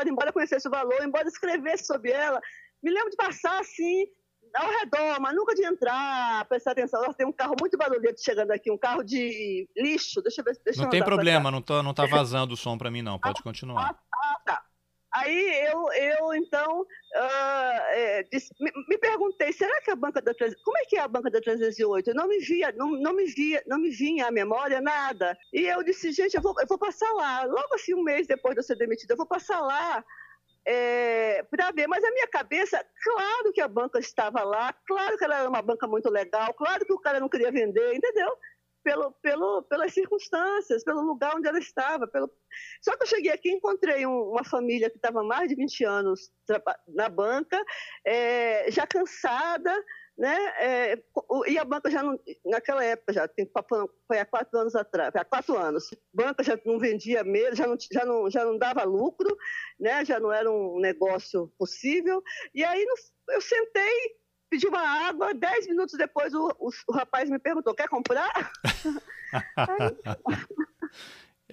[0.06, 2.40] embora conhecesse o valor, embora escrevesse sobre ela,
[2.82, 4.06] me lembro de passar assim,
[4.54, 7.00] ao redor, mas nunca de entrar, prestar atenção.
[7.00, 10.20] Nossa, tem um carro muito barulhento chegando aqui, um carro de lixo.
[10.22, 10.58] Deixa eu ver.
[10.64, 13.18] Deixa não tem problema, não tá, não tá vazando o som para mim, não.
[13.18, 13.90] Pode ah, continuar.
[13.90, 14.62] Ah, ah, tá.
[15.14, 20.32] Aí eu, eu então, uh, é, disse, me, me, perguntei, será que a banca da
[20.64, 22.08] como é que é a banca da 308?
[22.08, 25.36] Eu não me via, não, não me via, não me vinha à memória nada.
[25.52, 27.44] E eu disse, gente, eu vou, eu vou passar lá.
[27.44, 30.02] Logo assim, um mês depois de eu ser demitida, eu vou passar lá
[30.66, 31.86] é, para ver.
[31.86, 35.62] Mas a minha cabeça, claro que a banca estava lá, claro que ela era uma
[35.62, 38.36] banca muito legal, claro que o cara não queria vender, entendeu?
[38.84, 42.06] Pelo, pelo, pelas circunstâncias, pelo lugar onde ela estava.
[42.08, 42.28] Pelo...
[42.80, 45.84] Só que eu cheguei aqui e encontrei um, uma família que estava mais de 20
[45.84, 46.32] anos
[46.88, 47.62] na banca,
[48.04, 49.72] é, já cansada,
[50.16, 50.36] né?
[50.58, 51.02] É,
[51.46, 53.48] e a banca já não, naquela época já tem
[54.06, 57.66] foi há quatro anos atrás, há quatro anos, a banca já não vendia mesmo, já
[57.66, 59.36] não, já não, já não dava lucro,
[59.80, 60.04] né?
[60.04, 62.22] Já não era um negócio possível.
[62.54, 62.84] E aí
[63.30, 64.16] eu sentei,
[64.50, 68.52] pedi uma água, dez minutos depois o, o, o rapaz me perguntou, quer comprar?
[69.56, 69.96] aí...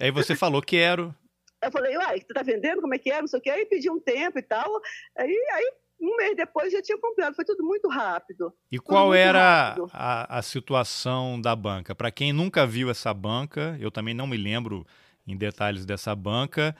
[0.00, 1.14] aí você falou quero.
[1.62, 2.80] Eu falei, uai, você tá vendendo?
[2.80, 3.20] Como é que é?
[3.20, 3.50] Não sei o que.
[3.50, 4.80] Aí pedi um tempo e tal.
[5.14, 8.52] Aí, aí um mês depois já tinha comprado, foi tudo muito rápido.
[8.72, 11.94] E qual era a, a, situação da banca?
[11.94, 14.86] Para quem nunca viu essa banca, eu também não me lembro
[15.26, 16.74] em detalhes dessa banca,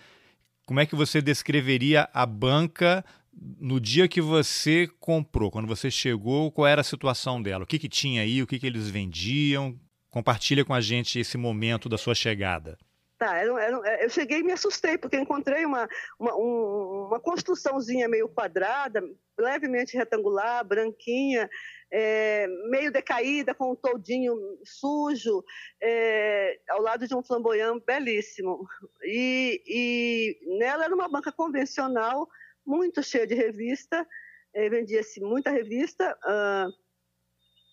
[0.67, 6.51] como é que você descreveria a banca no dia que você comprou, quando você chegou,
[6.51, 7.65] qual era a situação dela?
[7.65, 9.79] O que, que tinha aí, o que, que eles vendiam?
[10.11, 12.79] Compartilha com a gente esse momento da sua chegada.
[13.21, 15.87] Tá, era, era, eu cheguei e me assustei, porque encontrei uma,
[16.19, 19.03] uma, um, uma construçãozinha meio quadrada,
[19.39, 21.47] levemente retangular, branquinha,
[21.93, 25.45] é, meio decaída, com um toldinho sujo,
[25.83, 28.67] é, ao lado de um flamboyant belíssimo.
[29.05, 32.27] E, e nela era uma banca convencional,
[32.65, 34.09] muito cheia de revista,
[34.55, 36.73] é, vendia-se muita revista, uh,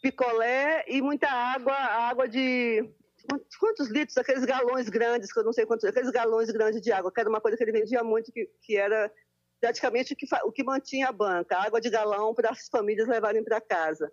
[0.02, 2.84] picolé e muita água, água de
[3.60, 7.12] quantos litros, aqueles galões grandes, que eu não sei quantos, aqueles galões grandes de água,
[7.12, 9.12] que era uma coisa que ele vendia muito, que, que era
[9.60, 13.44] praticamente o que, o que mantinha a banca, água de galão para as famílias levarem
[13.44, 14.12] para casa.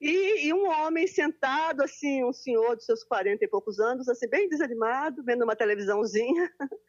[0.00, 4.28] E, e, um homem sentado, assim, um senhor de seus 40 e poucos anos, assim,
[4.28, 6.50] bem desanimado, vendo uma televisãozinha.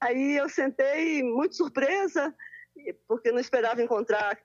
[0.00, 2.34] Aí eu sentei, muito surpresa,
[3.06, 4.38] porque não esperava encontrar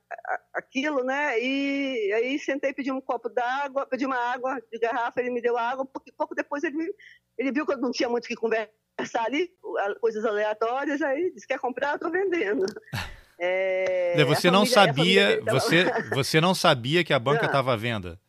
[0.54, 1.40] aquilo, né?
[1.40, 5.58] E aí sentei, pedi um copo d'água, pedi uma água de garrafa, ele me deu
[5.58, 6.94] água, porque pouco depois ele,
[7.38, 9.50] ele viu que eu não tinha muito o que conversar ali,
[10.02, 11.94] coisas aleatórias, aí disse, quer comprar?
[11.94, 12.66] Eu tô vendendo.
[13.40, 18.20] É, você não sabia, você, você não sabia que a banca estava à venda?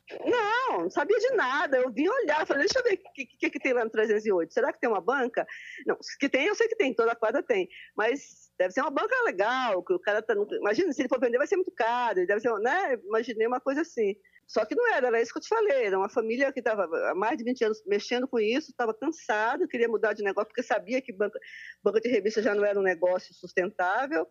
[0.79, 1.77] Não, sabia de nada.
[1.77, 4.53] Eu vim olhar, falei, deixa eu ver o que, que, que, tem lá no 308.
[4.53, 5.45] Será que tem uma banca?
[5.85, 7.67] Não, que tem, eu sei que tem, toda quadra tem.
[7.95, 10.33] Mas deve ser uma banca legal, que o cara tá.
[10.33, 12.93] Imagina, se ele for vender, vai ser muito caro, deve ser, né?
[13.03, 14.15] Imaginei uma coisa assim.
[14.47, 16.85] Só que não era, era isso que eu te falei, era uma família que estava
[17.11, 20.63] há mais de 20 anos mexendo com isso, estava cansado, queria mudar de negócio, porque
[20.63, 21.39] sabia que banca,
[21.83, 24.27] banca de revista já não era um negócio sustentável.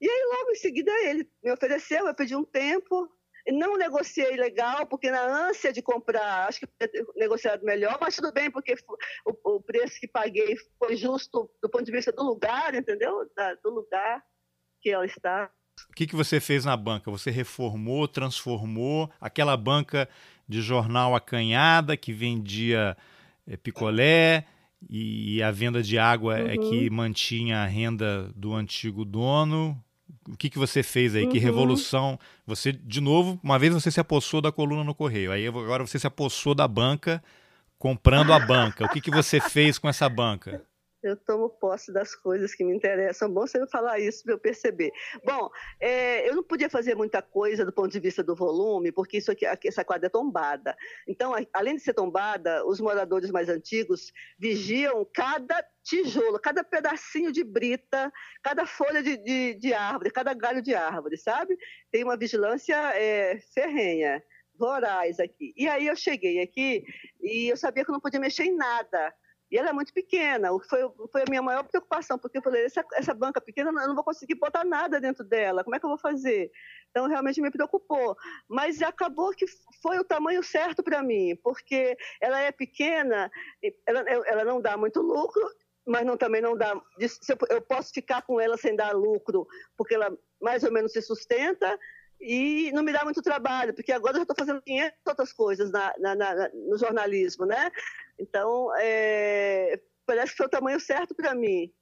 [0.00, 3.06] E aí, logo em seguida, ele me ofereceu, eu pedi um tempo,
[3.50, 8.32] não negociei legal, porque na ânsia de comprar, acho que ter negociado melhor, mas tudo
[8.32, 8.74] bem, porque
[9.26, 13.28] o, o, preço que paguei foi justo do ponto de vista do lugar, entendeu?
[13.34, 14.22] Da, do lugar
[14.80, 15.50] que ela está.
[15.90, 17.10] O que, que você fez na banca?
[17.10, 20.08] Você reformou, transformou aquela banca
[20.48, 22.96] de jornal acanhada que vendia
[23.46, 24.46] é, picolé
[24.88, 26.48] e a venda de água uhum.
[26.48, 29.82] é que mantinha a renda do antigo dono
[30.28, 31.24] o que, que você fez aí?
[31.24, 31.30] Uhum.
[31.30, 32.18] Que revolução?
[32.46, 35.98] Você, de novo, uma vez você se apossou da coluna no correio, aí agora você
[35.98, 37.22] se apossou da banca
[37.78, 38.84] comprando a banca.
[38.84, 40.62] O que, que você fez com essa banca?
[41.02, 43.30] Eu tomo posse das coisas que me interessam.
[43.30, 44.92] Bom você falar isso para eu perceber.
[45.24, 49.18] Bom, é, eu não podia fazer muita coisa do ponto de vista do volume, porque
[49.18, 50.76] isso aqui, essa quadra é tombada.
[51.06, 57.42] Então, além de ser tombada, os moradores mais antigos vigiam cada tijolo, cada pedacinho de
[57.42, 58.12] brita,
[58.42, 61.56] cada folha de, de, de árvore, cada galho de árvore, sabe?
[61.90, 64.22] Tem uma vigilância é, ferrenha
[64.56, 65.52] voraz aqui.
[65.56, 66.84] E aí eu cheguei aqui
[67.20, 69.12] e eu sabia que eu não podia mexer em nada.
[69.52, 70.80] E ela é muito pequena, foi,
[71.12, 74.02] foi a minha maior preocupação, porque eu falei, essa, essa banca pequena, eu não vou
[74.02, 76.50] conseguir botar nada dentro dela, como é que eu vou fazer?
[76.90, 78.16] Então, realmente me preocupou.
[78.48, 79.44] Mas acabou que
[79.82, 83.30] foi o tamanho certo para mim, porque ela é pequena,
[83.86, 85.46] ela, ela não dá muito lucro,
[85.86, 86.74] mas não, também não dá.
[87.50, 91.78] Eu posso ficar com ela sem dar lucro, porque ela mais ou menos se sustenta,
[92.22, 95.70] e não me dá muito trabalho, porque agora eu já estou fazendo 500 outras coisas
[95.72, 97.70] na, na, na, no jornalismo, né?
[98.18, 101.72] Então, é, parece que foi o tamanho certo para mim.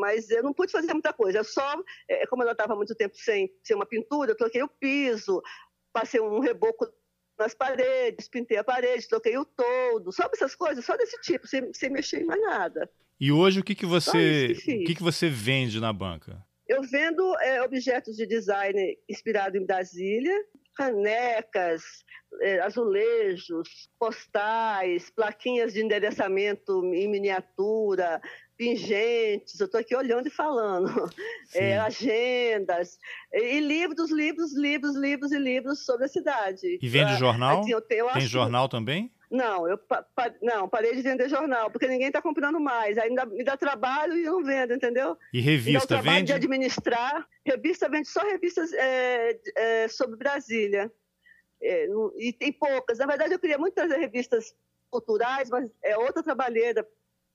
[0.00, 1.38] mas eu não pude fazer muita coisa.
[1.38, 1.74] Eu só,
[2.08, 5.40] é, como eu estava muito tempo sem ser uma pintura, eu troquei o piso,
[5.92, 6.86] passei um reboco
[7.38, 11.72] nas paredes, pintei a parede, troquei o todo, só essas coisas, só desse tipo, sem,
[11.72, 12.90] sem mexer em mais nada.
[13.20, 16.44] E hoje o que, que você que o que, que você vende na banca?
[16.68, 20.34] Eu vendo é, objetos de design inspirado em Brasília,
[20.74, 21.82] canecas,
[22.42, 28.20] é, azulejos, postais, plaquinhas de endereçamento em miniatura,
[28.56, 30.88] pingentes, eu estou aqui olhando e falando,
[31.54, 32.98] é, agendas,
[33.32, 36.78] e livros, livros, livros, livros e livros sobre a cidade.
[36.80, 37.60] E vende ah, jornal?
[37.60, 37.74] Assim,
[38.20, 39.12] Tem jornal também?
[39.30, 42.96] Não, eu pa, pa, não, parei de vender jornal, porque ninguém está comprando mais.
[42.96, 45.16] Ainda me dá trabalho e eu não vendo, entendeu?
[45.32, 46.26] E revista vende?
[46.26, 47.26] de administrar.
[47.44, 50.92] Revista vende só revistas é, é, sobre Brasília.
[51.60, 51.86] É,
[52.18, 52.98] e tem poucas.
[52.98, 54.54] Na verdade, eu queria muito trazer revistas
[54.90, 56.86] culturais, mas é outra trabalheira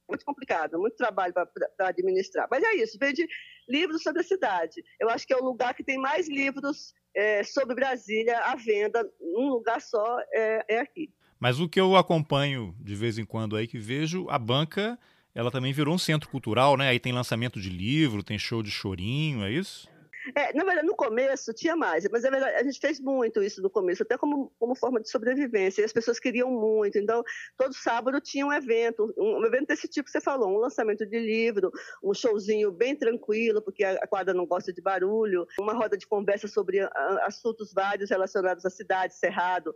[0.08, 2.48] muito complicado, muito trabalho para administrar.
[2.52, 3.28] Mas é isso, vende
[3.68, 4.84] livros sobre a cidade.
[5.00, 9.10] Eu acho que é o lugar que tem mais livros é, sobre Brasília à venda,
[9.22, 11.14] um lugar só é, é aqui.
[11.42, 15.00] Mas o que eu acompanho de vez em quando aí, que vejo, a banca,
[15.34, 16.90] ela também virou um centro cultural, né?
[16.90, 19.90] Aí tem lançamento de livro, tem show de chorinho, é isso?
[20.36, 23.72] É, na verdade, no começo tinha mais, mas verdade a gente fez muito isso no
[23.72, 27.00] começo, até como, como forma de sobrevivência, e as pessoas queriam muito.
[27.00, 27.24] Então,
[27.58, 31.20] todo sábado tinha um evento, um, evento desse tipo que você falou, um lançamento de
[31.20, 31.72] livro,
[32.04, 36.06] um showzinho bem tranquilo, porque a, a quadra não gosta de barulho, uma roda de
[36.06, 36.90] conversa sobre a,
[37.26, 39.74] assuntos vários relacionados à cidade, Cerrado,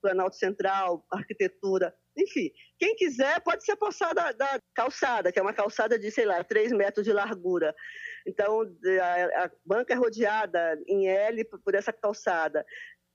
[0.00, 2.50] Planalto Central, arquitetura, enfim.
[2.78, 6.42] Quem quiser pode se apossar da, da, calçada, que é uma calçada de, sei lá,
[6.42, 7.74] 3 metros de largura.
[8.26, 12.64] Então, a, a banca é rodeada em L por essa calçada.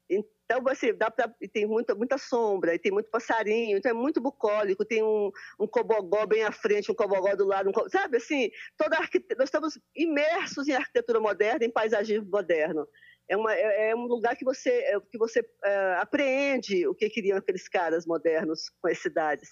[0.10, 4.22] Então, você dá pra, tem muita, muita sombra, e tem muito passarinho, então é muito
[4.22, 8.52] bucólico, tem um, um cobogó bem à frente, um cobogó do lado, um, sabe assim?
[8.78, 8.98] Toda
[9.38, 12.88] nós estamos imersos em arquitetura moderna, em paisagismo moderno
[13.27, 17.09] é, uma, é, é um lugar que você, é, que você é, apreende o que
[17.09, 19.49] queriam aqueles caras modernos com as cidades.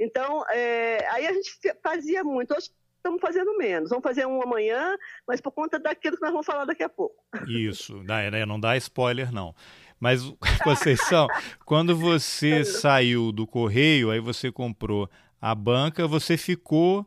[0.00, 1.50] Então, é, aí a gente
[1.82, 2.54] fazia muito.
[2.54, 3.90] Hoje estamos fazendo menos.
[3.90, 7.16] Vamos fazer um amanhã, mas por conta daquilo que nós vamos falar daqui a pouco.
[7.48, 8.02] Isso,
[8.46, 9.54] não dá spoiler, não.
[9.98, 10.22] Mas,
[10.64, 11.26] Conceição,
[11.64, 15.08] quando você saiu do Correio, aí você comprou
[15.40, 17.04] a banca, você ficou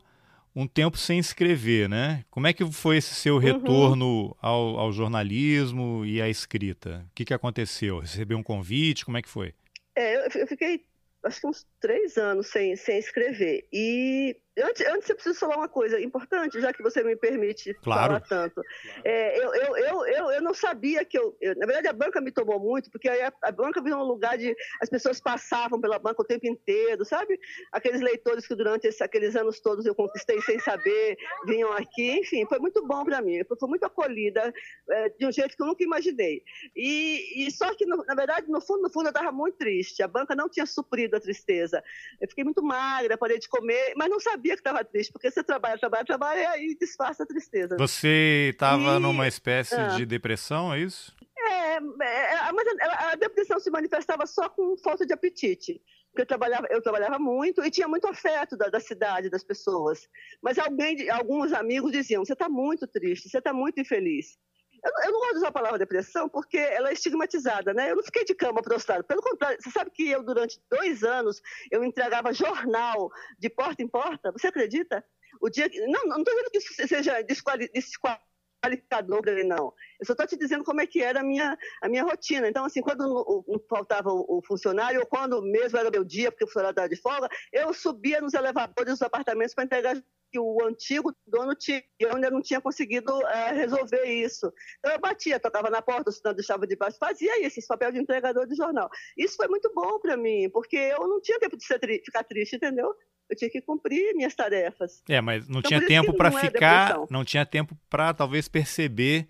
[0.56, 2.24] um tempo sem escrever, né?
[2.30, 3.40] Como é que foi esse seu uhum.
[3.40, 4.34] retorno uhum.
[4.40, 7.04] ao, ao, jornalismo e à escrita?
[7.10, 7.98] O que, que aconteceu?
[7.98, 9.04] Recebeu um convite?
[9.04, 9.52] Como é que foi?
[9.94, 10.82] É, eu fiquei
[11.22, 13.68] acho que uns três anos sem, sem escrever.
[13.72, 18.06] E Antes, antes eu preciso falar uma coisa importante, já que você me permite claro.
[18.06, 18.62] falar tanto.
[19.04, 22.22] É, eu, eu, eu, eu, eu não sabia que eu, eu, Na verdade, a banca
[22.22, 24.56] me tomou muito, porque a, a, banca virou um lugar de.
[24.80, 27.38] As pessoas passavam pela banca o tempo inteiro, sabe?
[27.70, 32.12] Aqueles leitores que durante esse, aqueles anos todos eu conquistei sem saber, vinham aqui.
[32.12, 33.44] Enfim, foi muito bom para mim.
[33.44, 34.54] Foi muito acolhida
[34.90, 36.42] é, de um jeito que eu nunca imaginei.
[36.74, 40.02] E, e só que, no, na verdade, no fundo, no fundo, eu estava muito triste.
[40.02, 41.75] A banca não tinha suprido a tristeza.
[42.20, 45.30] Eu fiquei muito magra, parei de comer, mas não sabia sabia que estava triste, porque
[45.30, 47.76] você trabalha, trabalha, trabalha e aí disfarça a tristeza.
[47.78, 48.98] Você estava e...
[48.98, 49.88] numa espécie ah.
[49.88, 51.14] de depressão, é isso?
[51.38, 55.80] É, é mas a, a, depressão se manifestava só com falta de apetite.
[56.10, 60.08] Porque eu trabalhava, eu trabalhava muito e tinha muito afeto da, da cidade, das pessoas.
[60.42, 64.38] Mas alguém, alguns amigos diziam: você está muito triste, você está muito infeliz.
[64.84, 67.90] Eu, eu, não gosto de usar a palavra depressão porque ela é estigmatizada, né?
[67.90, 69.04] Eu não fiquei de cama prostrada.
[69.04, 73.88] Pelo contrário, você sabe que eu, durante dois anos, eu entregava jornal de porta em
[73.88, 74.32] porta?
[74.32, 75.04] Você acredita?
[75.40, 75.80] O dia que...
[75.86, 79.72] Não, não estou dizendo que isso seja desqualificador dele, não.
[80.00, 82.48] Eu só estou te dizendo como é que era a minha, a minha rotina.
[82.48, 86.30] Então, assim, quando o, o, faltava o, o, funcionário, ou quando mesmo era meu dia,
[86.30, 90.02] porque o funcionário estava de folga, eu subia nos elevadores dos apartamentos para entregar
[90.36, 94.52] que o antigo dono tinha, eu ainda não tinha conseguido é, resolver isso.
[94.78, 97.90] Então eu batia, tocava na porta, o senhor deixava de baixo, fazia isso, esse papel
[97.90, 98.90] de entregador de jornal.
[99.16, 102.56] Isso foi muito bom para mim, porque eu não tinha tempo de tri ficar triste,
[102.56, 102.94] entendeu?
[103.30, 105.02] Eu tinha que cumprir minhas tarefas.
[105.08, 109.26] É, mas não então, tinha tempo para é ficar, não tinha tempo para talvez perceber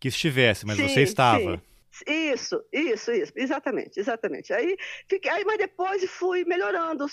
[0.00, 1.56] que estivesse, mas sim, você estava.
[1.56, 1.62] Sim.
[2.06, 4.52] Isso, isso, isso, exatamente, exatamente.
[4.52, 4.76] Aí,
[5.08, 7.06] fiquei, aí, mas depois fui melhorando,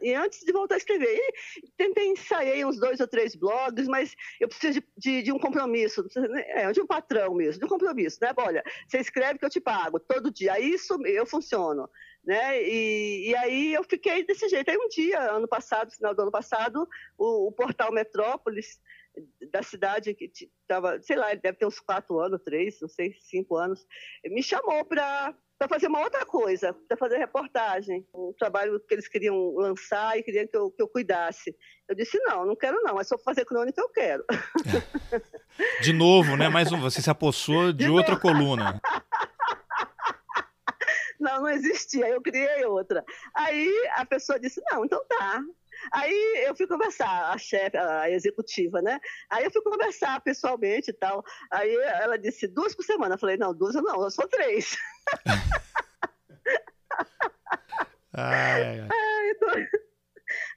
[0.00, 1.18] e antes de voltar a escrever.
[1.62, 5.38] E tentei ensaiar uns dois ou três blogs, mas eu preciso de, de, de um
[5.38, 6.06] compromisso,
[6.48, 8.32] é, de um patrão mesmo, de um compromisso, né?
[8.36, 11.88] Olha, você escreve que eu te pago todo dia, isso eu funciono.
[12.22, 12.62] Né?
[12.62, 14.70] E, e, aí eu fiquei desse jeito.
[14.70, 18.78] Aí um dia, ano passado, final do ano passado, o, o portal Metrópolis
[19.52, 23.14] da cidade que estava, sei lá, ele deve ter uns quatro anos, três, não sei,
[23.20, 23.86] cinco anos,
[24.24, 29.06] me chamou para para fazer uma outra coisa, para fazer reportagem, um trabalho que eles
[29.06, 31.54] queriam lançar e queriam que eu, que eu cuidasse.
[31.86, 34.24] Eu disse, não, não quero não, é só fazer crônica eu quero.
[35.82, 36.48] De novo, né?
[36.48, 38.22] Mais um, você se apossou de, de outra novo.
[38.22, 38.80] coluna.
[41.20, 43.04] Não, não existia, eu criei outra.
[43.34, 45.42] Aí a pessoa disse, não, então tá,
[45.92, 49.00] Aí eu fui conversar, a chefe, a executiva, né?
[49.28, 51.24] Aí eu fui conversar pessoalmente e tal.
[51.50, 53.14] Aí ela disse, duas por semana.
[53.14, 54.76] Eu falei, não, duas não, eu sou três.
[58.12, 58.88] ai, ai.
[58.90, 59.50] Aí, então...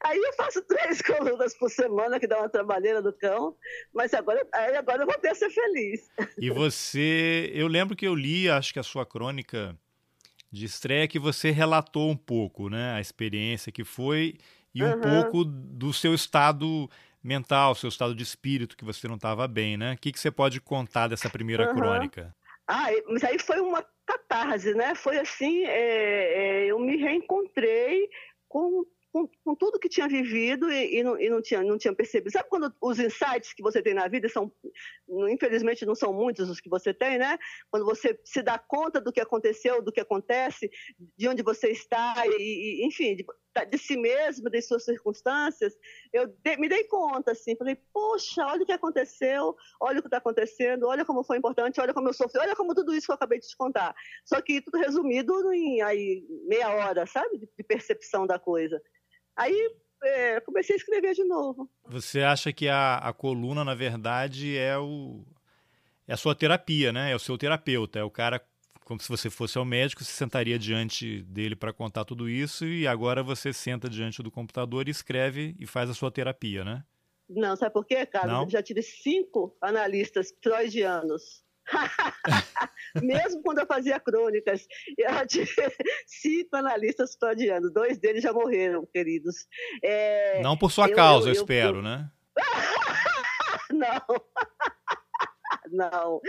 [0.06, 3.56] Aí eu faço três colunas por semana, que dá uma trabalheira do cão,
[3.94, 6.10] mas agora, aí agora eu vou ter ser feliz.
[6.38, 9.76] E você, eu lembro que eu li, acho que a sua crônica
[10.52, 14.36] de estreia, que você relatou um pouco, né, a experiência que foi
[14.74, 16.90] e um pouco do seu estado
[17.24, 19.94] mental, seu estado de espírito, que você não estava bem, né?
[19.94, 21.76] O que, que você pode contar dessa primeira uhum.
[21.76, 22.36] crônica?
[22.68, 24.96] Ah, mas aí foi uma catarse, né?
[24.96, 28.10] Foi assim, é, é, eu me reencontrei
[28.48, 31.94] com com, com, tudo que tinha vivido e, e, não, e, não, tinha, não tinha
[31.94, 32.32] percebido.
[32.32, 34.52] Sabe quando os insights que você tem na vida são,
[35.30, 37.38] infelizmente, não são muitos os que você tem, né?
[37.70, 40.68] Quando você se dá conta do que aconteceu, do que acontece,
[41.16, 43.16] de onde você está, e, e enfim,
[43.56, 45.78] de, de, si mesmo, das suas circunstâncias,
[46.12, 50.08] eu de, me dei conta, assim, falei, poxa, olha o que aconteceu, olha o que
[50.08, 53.12] está acontecendo, olha como foi importante, olha como eu sofri, olha como tudo isso que
[53.12, 53.96] eu acabei de te contar.
[54.26, 58.82] Só que tudo resumido em aí, meia hora, sabe, de, de percepção da coisa.
[59.36, 59.72] Aí
[60.04, 61.70] é, comecei a escrever de novo.
[61.88, 65.24] Você acha que a, a coluna, na verdade, é o
[66.08, 67.12] é a sua terapia, né?
[67.12, 68.42] É o seu terapeuta, é o cara
[68.86, 72.88] como se você fosse ao médico, se sentaria diante dele para contar tudo isso e
[72.88, 76.84] agora você senta diante do computador e escreve e faz a sua terapia, né?
[77.30, 78.34] Não, sabe por quê, Carlos?
[78.34, 78.44] Não?
[78.44, 81.44] Eu já tive cinco analistas freudianos
[83.02, 84.68] Mesmo quando eu fazia crônicas,
[84.98, 85.46] eu tinha
[86.06, 89.48] cinco analistas freudianos, dois deles já morreram, queridos.
[89.82, 91.82] É, Não por sua eu, causa, eu, eu espero, eu...
[91.82, 92.10] né?
[93.72, 94.02] não.
[95.72, 96.22] não,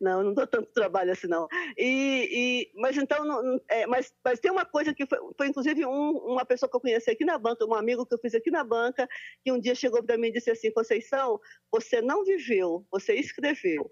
[0.00, 1.48] não, não dou tanto trabalho assim, não.
[1.76, 5.84] E, e mas então, não, é, mas, mas tem uma coisa que foi, foi inclusive
[5.86, 8.50] um, uma pessoa que eu conheci aqui na banca, um amigo que eu fiz aqui
[8.50, 9.08] na banca,
[9.44, 13.90] que um dia chegou para mim e disse assim: Conceição, você não viveu, você escreveu.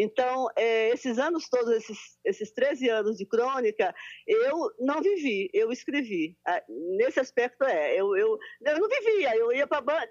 [0.00, 3.92] Então, é, esses anos todos, esses, esses 13 anos de crônica,
[4.28, 6.38] eu não vivi, eu escrevi.
[6.46, 7.96] Ah, nesse aspecto, é.
[7.96, 9.68] Eu, eu, eu não vivia, eu ia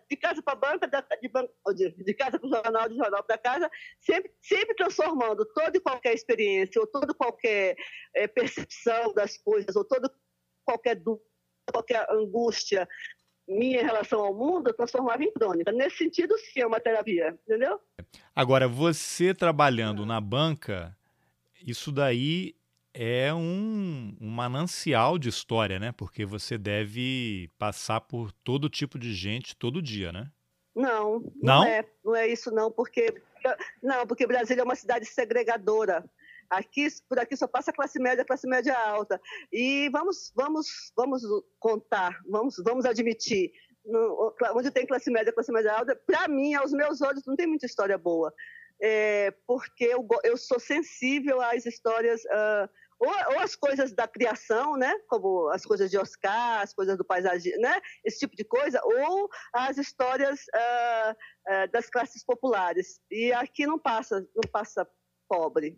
[0.09, 3.71] de casa para banca, de, de, de casa para o jornal, de jornal para casa,
[4.01, 7.77] sempre, sempre transformando toda e qualquer experiência, ou toda qualquer
[8.13, 10.11] é, percepção das coisas, ou toda
[10.65, 11.25] qualquer dúvida,
[11.71, 12.87] qualquer angústia,
[13.47, 15.71] minha relação ao mundo, eu transformava em crônica.
[15.71, 17.79] Nesse sentido, sim, é uma terapia, entendeu?
[18.35, 20.95] Agora, você trabalhando na banca,
[21.65, 22.55] isso daí
[22.93, 25.91] é um, um manancial de história, né?
[25.91, 30.29] Porque você deve passar por todo tipo de gente todo dia, né?
[30.75, 33.21] Não, não, não é, não é isso não, porque
[33.81, 36.03] não, porque Brasília é uma cidade segregadora.
[36.49, 39.19] Aqui, por aqui só passa classe média, classe média alta.
[39.51, 41.21] E vamos, vamos, vamos
[41.59, 43.51] contar, vamos, vamos admitir,
[43.85, 47.47] no, onde tem classe média, classe média alta, para mim, aos meus olhos, não tem
[47.47, 48.33] muita história boa.
[48.81, 54.75] É, porque eu, eu sou sensível às histórias, uh, ou, ou, as coisas da criação,
[54.75, 54.93] né?
[55.07, 57.79] Como as coisas de Oscar, as coisas do paisagem, né?
[58.05, 62.99] Esse tipo de coisa, ou as histórias uh, uh, das classes populares.
[63.09, 64.87] E aqui não passa, não passa
[65.27, 65.77] pobre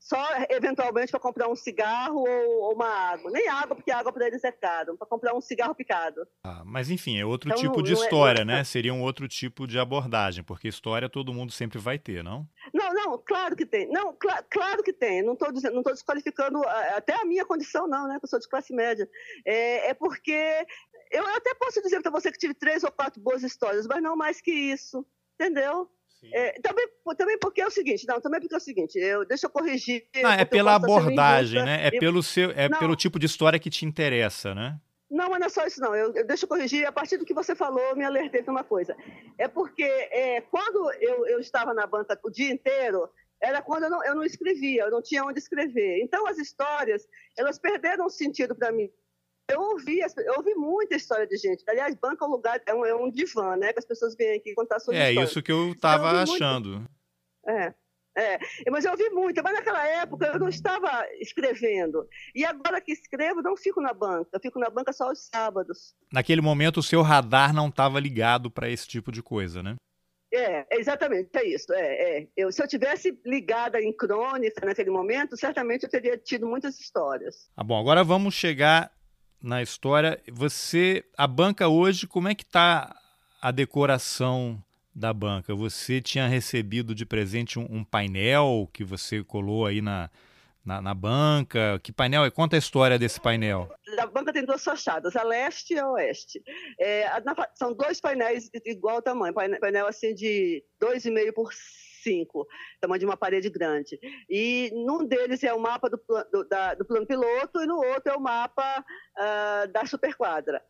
[0.00, 3.30] só eventualmente para comprar um cigarro ou, uma água.
[3.30, 6.26] Nem água, porque água para eles é caro, para comprar um cigarro picado.
[6.44, 8.64] Ah, mas enfim, é outro então, tipo de é- história, é, né?
[8.64, 12.48] Seria um outro tipo de abordagem, porque história todo mundo sempre vai ter, não?
[12.72, 13.88] Não, não, claro que tem.
[13.90, 15.22] Não, cl claro que tem.
[15.22, 16.62] Não estou não tô desqualificando
[16.94, 18.18] até a minha condição, não, né?
[18.18, 19.08] Que eu sou de classe média.
[19.44, 20.66] É, é porque
[21.10, 24.16] eu até posso dizer para você que tive três ou quatro boas histórias, mas não
[24.16, 25.90] mais que isso, entendeu?
[26.32, 29.46] É, também, também porque é o seguinte, não, também porque é o seguinte, eu, deixa
[29.46, 30.06] eu corrigir.
[30.16, 31.86] Não, é pela abordagem, né?
[31.86, 34.78] É, pelo, seu, é pelo tipo de história que te interessa, né?
[35.10, 35.94] Não, mas não é só isso, não.
[35.94, 36.86] Eu, eu, deixa eu corrigir.
[36.86, 38.94] A partir do que você falou, eu me alertei de uma coisa.
[39.38, 43.08] É porque é, quando eu, eu estava na banca o dia inteiro,
[43.40, 46.02] era quando eu não, eu não escrevia, eu não tinha onde escrever.
[46.02, 48.90] Então, as histórias, elas perderam sentido para mim
[49.48, 51.64] eu ouvi, eu ouvi muita história de gente.
[51.68, 53.72] Aliás, banco é um lugar, é um, é um divã, né?
[53.72, 55.14] Que as pessoas vêm aqui contar suas é.
[55.14, 56.68] É isso que eu estava então, achando.
[56.70, 56.90] Muito...
[57.48, 57.74] É.
[58.16, 58.36] É,
[58.68, 62.04] mas eu ouvi muito, mas naquela época eu não estava escrevendo.
[62.34, 65.94] E agora que escrevo, não fico na banca, eu fico na banca só aos sábados.
[66.12, 69.76] Naquele momento o seu radar não estava ligado para esse tipo de coisa, né?
[70.34, 71.72] É, exatamente, é isso.
[71.72, 72.28] É, é.
[72.36, 77.48] Eu, se eu tivesse ligada em crônica naquele momento, certamente eu teria tido muitas histórias.
[77.56, 78.90] Ah, bom, agora vamos chegar
[79.42, 80.20] na história.
[80.32, 82.94] Você, a banca hoje, como é que está
[83.40, 84.62] a decoração
[84.94, 85.54] da banca?
[85.54, 90.10] Você tinha recebido de presente um, um painel que você colou aí na,
[90.64, 91.80] na, na, banca?
[91.82, 92.30] Que painel é?
[92.30, 93.72] Conta a história desse painel.
[93.98, 96.42] A banca tem duas fachadas, a leste e a oeste.
[96.78, 101.52] É, na, são dois painéis de igual tamanho, painel, painel assim de 2,5 por
[102.08, 102.46] 5,
[102.80, 103.98] tamanho de uma parede grande.
[104.28, 106.00] E num deles é o mapa do,
[106.32, 108.84] do, da, do plano piloto e no outro é o mapa
[109.16, 110.62] uh, da superquadra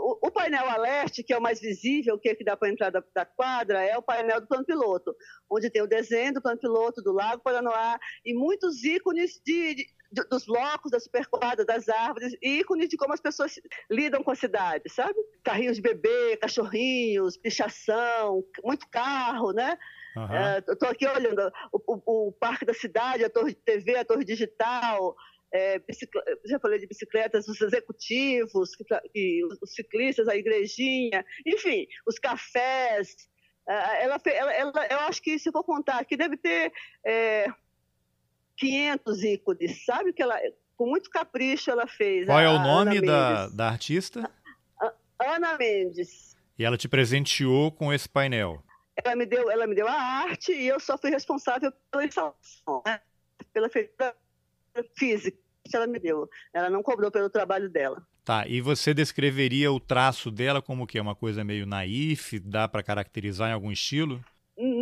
[0.00, 2.70] o, o, painel a leste, que é o mais visível, que, é que dá para
[2.70, 5.14] entrar da, da, quadra, é o painel do plano piloto,
[5.48, 9.86] onde tem o desenho do plano piloto, do Lago Paranoá e muitos ícones de, de,
[10.28, 13.54] dos blocos, da superquadra, das árvores, ícones de como as pessoas
[13.90, 15.14] lidam com a cidade, sabe?
[15.44, 19.78] Carrinhos de bebê, cachorrinhos, pichação, muito carro, né?
[20.16, 20.34] Uhum.
[20.34, 24.04] É, Estou aqui olhando o, o, o, Parque da Cidade, a Torre de TV, a
[24.04, 25.14] Torre Digital,
[25.52, 25.80] é,
[26.46, 33.16] já falei de bicicletas, os executivos, que, que, os ciclistas, a igrejinha, enfim, os cafés.
[33.68, 36.72] É, ela, ela, ela, eu acho que, se for contar aqui, deve ter
[37.04, 37.46] é,
[38.56, 40.12] 500 ícones, sabe?
[40.12, 40.38] Que ela,
[40.76, 42.26] com muito capricho ela fez.
[42.26, 44.30] Qual é o nome da, da artista?
[45.20, 46.36] Ana Mendes.
[46.58, 48.62] E ela te presenteou com esse painel?
[49.04, 52.82] Ela me deu, ela me deu a arte e eu só fui responsável pela instalação,
[52.86, 53.00] né?
[53.52, 54.14] pela feita
[54.96, 56.28] física que ela me deu.
[56.52, 58.04] Ela não cobrou pelo trabalho dela.
[58.24, 62.68] Tá, e você descreveria o traço dela como que é uma coisa meio naif, dá
[62.68, 64.22] para caracterizar em algum estilo?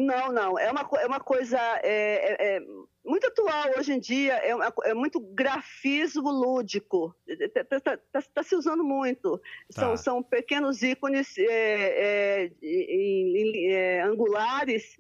[0.09, 0.59] Não, não.
[0.59, 2.61] É uma, é uma coisa é, é, é
[3.05, 4.53] muito atual hoje em dia, é,
[4.85, 7.15] é muito grafismo lúdico.
[7.27, 9.37] Está tá, tá, tá, tá se usando muito.
[9.75, 9.83] Tá.
[9.83, 14.97] São, são pequenos ícones é, é, angulares,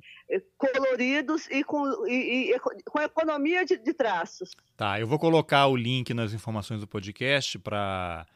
[0.58, 4.50] coloridos e com, e, e, com economia de, de, traços.
[4.76, 8.26] Tá, eu vou colocar o link nas informações do podcast para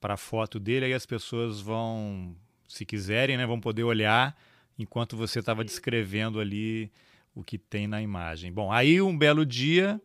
[0.00, 2.36] a foto dele, aí as pessoas vão,
[2.68, 4.36] se quiserem, né, vão poder olhar
[4.82, 6.90] enquanto você estava descrevendo ali
[7.34, 8.52] o que tem na imagem.
[8.52, 10.00] Bom, aí um belo dia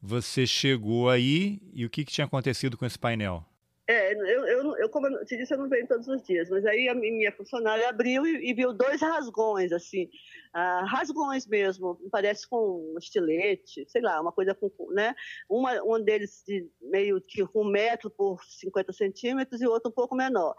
[0.00, 3.44] você chegou aí e o que, que tinha acontecido com esse painel?
[3.90, 6.64] É, eu, eu, eu, como eu te disse, eu não venho todos os dias, mas
[6.64, 10.08] aí a minha funcionária abriu e, e viu dois rasgões, assim,
[10.54, 15.12] ah, rasgões mesmo, parece com um estilete, sei lá, uma coisa com, né?
[15.48, 20.14] Uma, um deles de meio que um metro por 50 centímetros e outro um pouco
[20.14, 20.54] menor.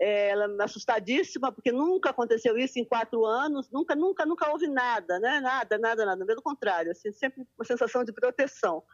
[0.00, 5.18] É, ela assustadíssima, porque nunca aconteceu isso em quatro anos, nunca, nunca, nunca houve nada,
[5.18, 5.40] né?
[5.40, 8.84] Nada, nada, nada, pelo contrário, assim, sempre uma sensação de proteção.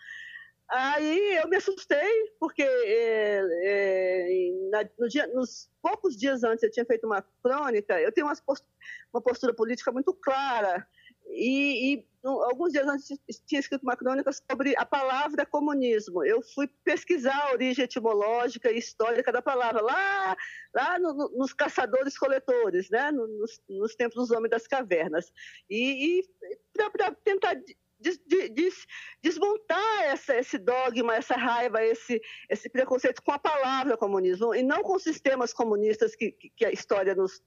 [0.73, 6.71] Aí eu me assustei, porque é, é, na, no dia, nos poucos dias antes eu
[6.71, 10.89] tinha feito uma crônica, eu tenho uma postura, política muito clara,
[11.27, 16.25] e, e alguns dias antes tinha escrito uma crônica sobre a palavra comunismo.
[16.25, 20.35] Eu fui pesquisar a origem etimológica e histórica da palavra, lá,
[20.75, 23.11] lá no, no, nos caçadores-coletores, né?
[23.13, 25.31] nos, nos, tempos dos homens das cavernas.
[25.69, 26.29] E, e
[26.73, 27.57] para tentar
[28.03, 28.19] des,
[28.51, 28.87] des,
[29.23, 34.83] desmontar essa, esse dogma, essa raiva, esse, esse preconceito com a palavra comunismo, e não
[34.83, 37.41] com os sistemas comunistas que, que, a história nos,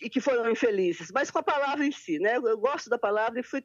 [0.00, 2.36] e que foram infelizes, mas com a palavra em si, né?
[2.36, 3.62] Eu, gosto da palavra e fui.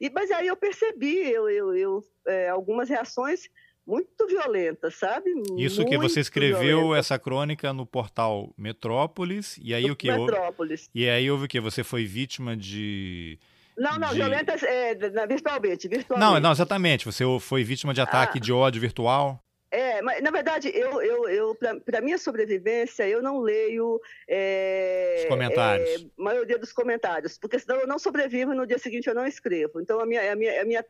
[0.00, 3.48] E, mas aí eu percebi eu, eu, eu é, algumas reações
[3.86, 5.30] muito violentas, sabe?
[5.56, 6.98] Isso muito que você escreveu violenta.
[6.98, 10.12] essa crônica no portal Metrópolis e aí no o que?
[10.12, 10.90] Metrópolis.
[10.94, 11.58] E aí houve o que?
[11.58, 13.38] Você foi vítima de
[13.78, 14.16] não, não, de...
[14.16, 14.94] violentas é,
[15.26, 16.32] virtualmente, virtualmente.
[16.32, 17.04] Não, não, exatamente.
[17.04, 18.40] Você foi vítima de ataque ah.
[18.40, 19.42] de ódio virtual?
[19.70, 25.28] É, mas na verdade, eu, eu, eu para minha sobrevivência, eu não leio é, Os
[25.28, 25.88] comentários.
[25.88, 29.26] É, maioria dos comentários, porque senão eu não sobrevivo e no dia seguinte eu não
[29.26, 29.80] escrevo.
[29.80, 30.84] Então, a minha, a minha, a minha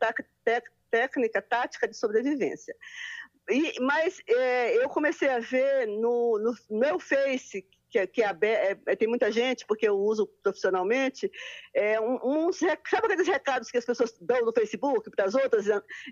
[0.89, 2.73] técnica, tática de sobrevivência.
[3.49, 8.35] E, mas é, eu comecei a ver no, no meu Face, que, que é,
[8.85, 11.29] é, tem muita gente, porque eu uso profissionalmente,
[11.73, 15.65] é, uns, sabe aqueles recados que as pessoas dão no Facebook para as outras,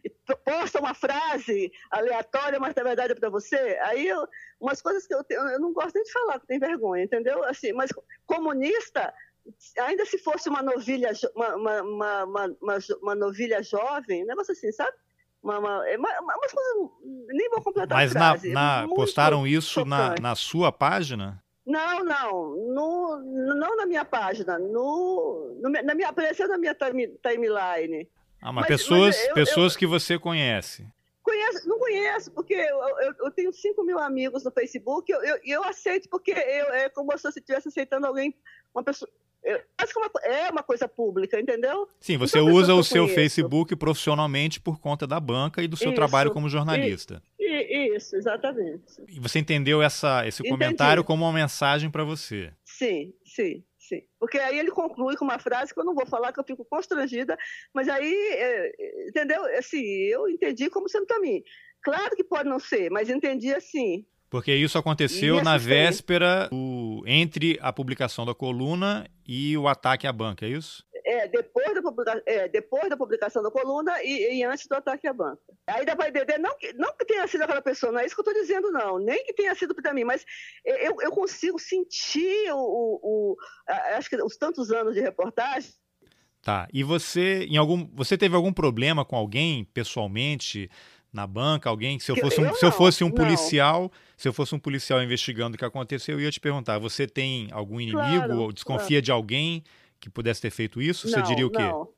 [0.03, 0.09] e
[0.43, 3.77] postam uma frase aleatória, mas na verdade é para você?
[3.83, 4.27] Aí, eu,
[4.59, 7.43] umas coisas que eu, tenho, eu não gosto nem de falar, que tem vergonha, entendeu?
[7.43, 7.91] Assim, mas
[8.25, 9.13] comunista,
[9.79, 14.95] ainda se fosse uma novilha, uma, uma, uma, uma, novilha jovem, negócio assim, sabe?
[15.43, 16.73] Uma, uma, é uma, umas coisas,
[17.27, 21.41] nem vou completar Mas a frase, na, postaram isso na, na sua página?
[21.67, 23.17] Não, não, no,
[23.55, 28.09] não na minha página, no, no na minha, apareceu na minha time, timeline.
[28.41, 30.87] Ah, mas, mas pessoas, mas eu, pessoas eu, que você conhece.
[31.21, 35.39] Conheço, não conheço, porque eu, eu, tenho 5 mil amigos no Facebook e eu, eu,
[35.43, 38.33] eu, aceito porque eu, é como se eu estivesse aceitando alguém,
[38.73, 39.11] uma pessoa,
[39.77, 41.87] acho que é, é uma coisa pública, entendeu?
[41.99, 45.95] Sim, você usa o seu Facebook profissionalmente por conta da banca e do seu isso,
[45.95, 47.21] trabalho como jornalista.
[47.39, 49.01] E, isso, exatamente.
[49.07, 50.53] E você entendeu essa, esse Entendi.
[50.53, 52.51] comentário como uma mensagem para você?
[52.63, 53.63] Sim, sim.
[53.87, 56.43] Sim, porque aí ele conclui com uma frase que eu não vou falar, que eu
[56.43, 57.37] fico constrangida,
[57.73, 59.41] mas aí, é, entendeu?
[59.57, 61.41] Assim, eu entendi como sendo para mim.
[61.81, 64.05] Claro que pode não ser, mas entendi assim.
[64.29, 70.13] Porque isso aconteceu na véspera do, entre a publicação da coluna e o ataque à
[70.13, 70.85] banca, é isso?
[71.05, 72.23] É, depois da, publica...
[72.25, 75.41] é, depois da publicação da coluna e, e, antes do ataque à banca.
[75.67, 78.15] Aí dá para entender, não que, não que tenha sido aquela pessoa, não é isso
[78.15, 78.99] que eu estou dizendo, não.
[78.99, 80.25] Nem que tenha sido para mim, mas
[80.65, 83.37] eu, eu consigo sentir o, o, o,
[83.95, 85.71] acho que os tantos anos de reportagem.
[86.41, 86.67] Tá.
[86.73, 90.69] E você, em algum, você teve algum problema com alguém pessoalmente?
[91.11, 93.91] Na banca, alguém, se eu fosse um, eu se eu fosse um policial, não.
[94.17, 97.47] se eu fosse um policial investigando o que aconteceu, eu ia te perguntar, você tem
[97.51, 99.01] algum inimigo claro, ou desconfia claro.
[99.01, 99.63] de alguém
[99.99, 101.07] que pudesse ter feito isso?
[101.07, 101.63] Não, você diria o quê?
[101.63, 101.89] Não.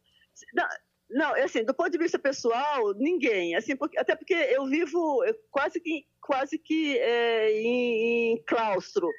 [0.54, 0.68] não.
[1.12, 3.56] Não, é assim, do ponto de vista pessoal, ninguém.
[3.56, 9.10] Assim, porque, até porque eu vivo quase que, quase que é, em, em claustro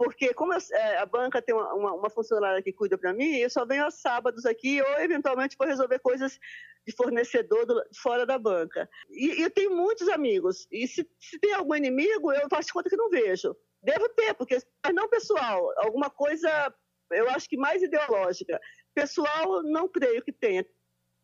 [0.00, 3.36] porque como eu, é, a banca tem uma, uma, uma, funcionária que cuida para mim,
[3.36, 6.40] eu só venho aos sábados aqui ou eventualmente para resolver coisas
[6.86, 8.88] de fornecedor do, fora da banca.
[9.10, 12.88] E, e, eu tenho muitos amigos, e se, se tem algum inimigo, eu faço conta
[12.88, 13.54] que não vejo.
[13.82, 16.74] Devo ter, porque mas não pessoal, alguma coisa,
[17.10, 18.58] eu acho que mais ideológica.
[18.94, 20.64] Pessoal, não creio que tenha.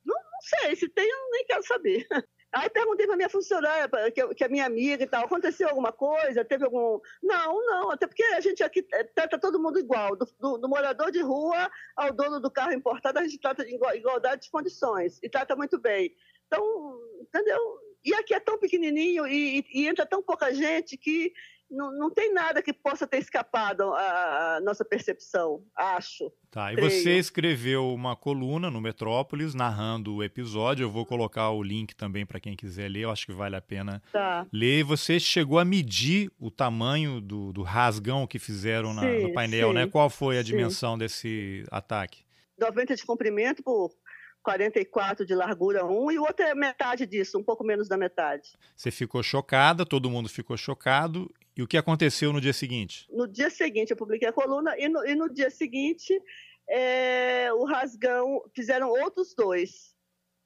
[0.05, 2.07] Não, não sei, se tem, eu nem quero saber.
[2.53, 6.45] Aí perguntei para minha funcionária, que, que é minha amiga e tal, aconteceu alguma coisa?
[6.45, 6.99] Teve algum.
[7.23, 10.69] Não, não, até porque a gente aqui é, trata todo mundo igual, do, do, do
[10.69, 15.19] morador de rua ao dono do carro importado, a gente trata de igualdade de condições
[15.23, 16.15] e trata muito bem.
[16.47, 17.81] Então, entendeu?
[18.05, 21.33] E aqui é tão pequenininho e, e, e entra tão pouca gente que
[21.71, 26.33] não, não tem nada que possa ter escapado à, nossa percepção, acho.
[26.51, 30.85] Tá, e você escreveu uma coluna no Metrópolis narrando o episódio.
[30.85, 33.61] Eu vou colocar o link também para quem quiser ler, eu acho que vale a
[33.61, 34.47] pena tá.
[34.53, 34.85] ler.
[34.85, 39.73] Você chegou a medir o tamanho do, do rasgão que fizeram na, sim, no painel,
[39.73, 39.81] né?
[39.81, 39.91] sim, né?
[39.91, 40.47] Qual foi a sim.
[40.47, 42.25] dimensão desse ataque?
[42.59, 43.93] 90 de comprimento por
[44.43, 48.53] 44 de largura um e o outro é metade disso, um pouco menos da metade.
[48.77, 51.29] Você ficou chocada, todo mundo ficou chocado.
[51.57, 53.07] E o que aconteceu no dia seguinte?
[53.11, 56.21] No dia seguinte eu publiquei a coluna e no, e no dia seguinte
[56.69, 59.97] é, o rasgão fizeram outros dois.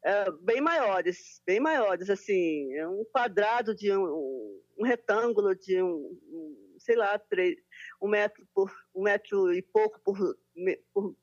[0.04, 5.88] É, bem maiores, bem maiores, assim, é um quadrado de um, um retângulo de um,
[5.92, 7.56] um, sei lá, três,
[8.00, 10.16] um metro por um metro e pouco por,
[10.94, 11.16] por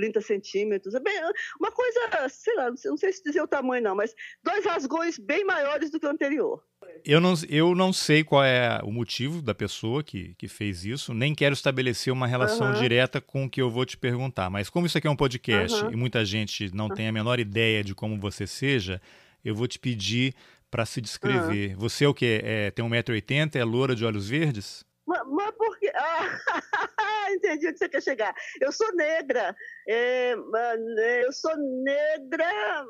[0.00, 0.94] 30 centímetros.
[0.94, 1.12] É bem,
[1.60, 5.44] uma coisa, sei lá, não sei se dizer o tamanho não, mas dois rasgões bem
[5.44, 6.62] maiores do que o anterior.
[7.04, 11.12] Eu não, eu não sei qual é o motivo da pessoa que, que fez isso,
[11.12, 12.80] nem quero estabelecer uma relação uhum.
[12.80, 14.48] direta com o que eu vou te perguntar.
[14.48, 15.92] Mas como isso aqui é um podcast uhum.
[15.92, 19.00] e muita gente não tem a menor ideia de como você seja,
[19.44, 20.34] eu vou te pedir
[20.70, 21.72] para se descrever.
[21.72, 21.80] Uhum.
[21.80, 22.40] Você é o quê?
[22.42, 24.84] É, tem 1,80m, é loura de olhos verdes?
[25.06, 25.89] Mas, mas por quê?
[26.00, 26.26] Ah,
[27.32, 28.34] entendi onde você quer chegar.
[28.60, 29.54] Eu sou negra.
[29.86, 32.86] É, né, eu sou negra,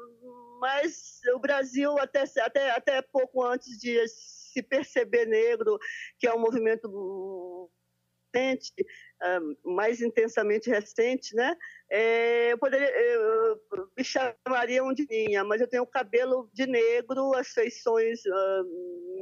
[0.60, 5.78] mas o Brasil, até, até, até pouco antes de se perceber negro,
[6.18, 7.70] que é um movimento
[8.32, 8.72] recente,
[9.64, 11.56] mais intensamente recente, né?
[11.90, 13.60] É, eu poderia, eu
[13.96, 18.20] me chamariam de minha, mas eu tenho cabelo de negro, as feições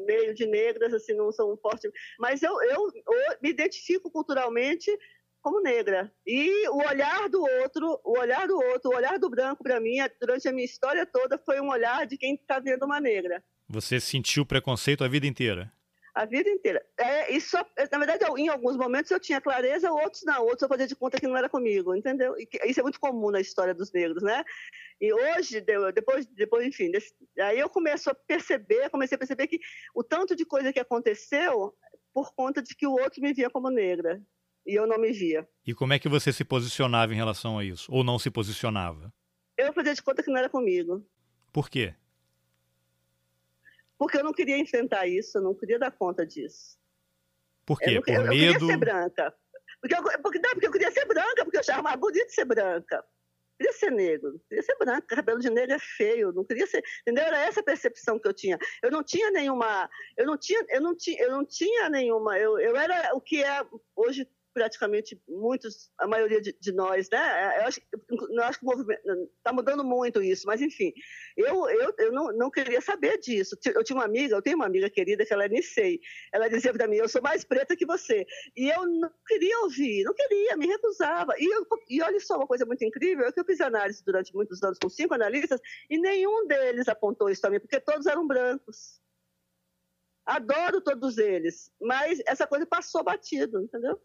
[0.07, 1.91] meio de negras, assim, não são fortes.
[2.19, 4.91] Mas eu, eu, eu me identifico culturalmente
[5.41, 6.13] como negra.
[6.27, 9.97] E o olhar do outro, o olhar do outro, o olhar do branco para mim,
[10.21, 13.43] durante a minha história toda, foi um olhar de quem está vendo uma negra.
[13.69, 15.71] Você sentiu preconceito a vida inteira?
[16.15, 16.85] A vida inteira.
[16.99, 20.43] É, e só, na verdade, em alguns momentos eu tinha clareza, outros não.
[20.43, 22.35] Outros eu fazia de conta que não era comigo, entendeu?
[22.39, 24.45] E isso é muito comum na história dos negros, né?
[25.01, 25.61] E hoje,
[25.95, 29.61] depois, depois enfim, desse, aí eu começo a perceber, comecei a perceber que
[29.95, 31.75] o tanto de coisa que aconteceu
[32.13, 34.21] por conta de que o outro me via como negra
[34.67, 35.49] e eu não me via.
[35.67, 37.91] E como é que você se posicionava em relação a isso?
[37.93, 39.13] Ou não se posicionava?
[39.57, 41.05] Eu fazia de conta que não era comigo.
[41.53, 41.95] Por quê?
[43.99, 46.79] Porque eu não queria enfrentar isso, eu não queria dar conta disso.
[47.67, 47.91] Por quê?
[47.91, 48.31] Eu, Por eu, medo?
[48.31, 49.35] Eu queria ser branca.
[49.81, 52.45] Porque eu, porque, não, porque eu queria ser branca, porque eu achava mais bonito ser
[52.45, 52.97] branca.
[52.97, 56.83] Eu queria ser negro, queria ser branco, cabelo de negro é feio, não queria ser,
[57.03, 57.25] entendeu?
[57.25, 58.57] Era essa a percepção que eu tinha.
[58.81, 62.59] Eu não tinha nenhuma, eu não tinha, eu não tinha, eu não tinha nenhuma, eu,
[62.61, 64.29] eu era o que é hoje
[64.59, 67.61] praticamente muitos, a maioria de, de nós, né?
[67.61, 67.81] Eu acho,
[68.11, 69.01] eu acho que o movimento
[69.37, 70.93] está mudando muito isso, mas enfim,
[71.37, 73.57] eu, eu, eu não, não queria saber disso.
[73.65, 76.01] Eu tinha uma amiga, eu tenho uma amiga querida que ela é Nicei.
[76.33, 78.27] Ela dizia para mim, eu sou mais preta que você.
[78.57, 81.35] E eu não queria ouvir, não queria, me recusava.
[81.39, 84.35] E, eu, e olha só uma coisa muito incrível, é que eu fiz análise durante
[84.35, 88.27] muitos anos com cinco analistas e nenhum deles apontou isso para mim, porque todos eram
[88.27, 89.01] brancos.
[90.27, 93.99] Adoro todos eles, mas essa coisa passou batido, entendeu?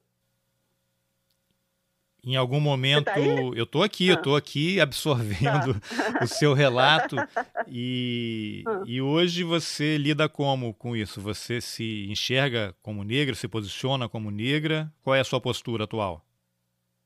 [2.26, 4.13] Em algum momento, tá eu estou aqui, ah.
[4.13, 6.19] eu estou aqui absorvendo tá.
[6.24, 7.17] o seu relato
[7.67, 8.82] e, ah.
[8.86, 11.19] e hoje você lida como com isso?
[11.19, 14.89] Você se enxerga como negra, se posiciona como negra?
[15.03, 16.26] Qual é a sua postura atual?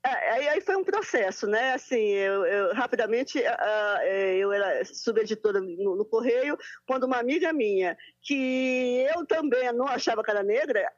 [0.05, 1.73] É, aí, aí foi um processo, né?
[1.73, 7.97] Assim, eu, eu rapidamente uh, eu era subeditora no, no Correio, quando uma amiga minha,
[8.21, 10.89] que eu também não achava que era negra,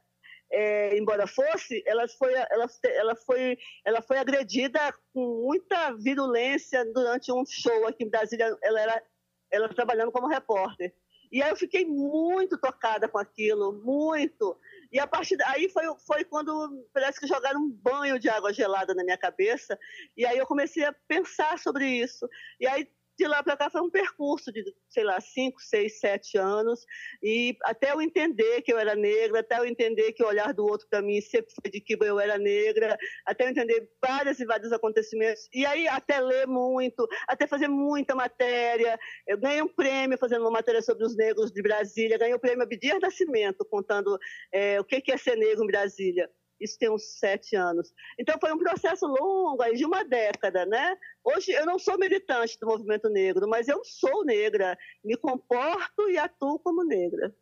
[0.51, 4.79] é, embora fosse, ela foi, ela, ela, foi, ela foi agredida
[5.13, 8.57] com muita virulência durante um show aqui em Brasília.
[8.61, 9.03] Ela era
[9.51, 10.93] ela trabalhando como repórter.
[11.31, 14.57] E aí eu fiquei muito tocada com aquilo, muito.
[14.91, 18.95] E a partir daí foi, foi quando parece que jogaram um banho de água gelada
[18.95, 19.77] na minha cabeça.
[20.17, 22.27] E aí eu comecei a pensar sobre isso.
[22.59, 22.87] E aí
[23.19, 26.85] de lá para cá foi um percurso de, sei lá, cinco, seis, sete anos,
[27.21, 30.65] e até eu entender que eu era negra, até eu entender que o olhar do
[30.65, 34.45] outro para mim sempre foi de que eu era negra, até eu entender vários e
[34.45, 38.97] vários acontecimentos, e aí até ler muito, até fazer muita matéria.
[39.27, 42.63] Eu ganhei um prêmio fazendo uma matéria sobre os negros de Brasília, ganhei o prêmio
[42.63, 44.17] Abdias Nascimento, contando
[44.53, 46.29] é, o que é ser negro em Brasília.
[46.59, 47.93] Isso tem uns sete anos.
[48.19, 50.95] Então foi um processo longo, aí, de uma década, né?
[51.23, 56.17] Hoje eu não sou militante do movimento negro, mas eu sou negra, me comporto e
[56.17, 57.33] atuo como negra.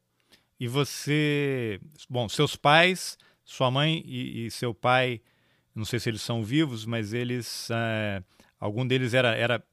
[0.59, 5.21] E você, bom, seus pais, sua mãe e, e seu pai,
[5.73, 8.23] não sei se eles são vivos, mas eles, é,
[8.59, 9.63] algum deles era, era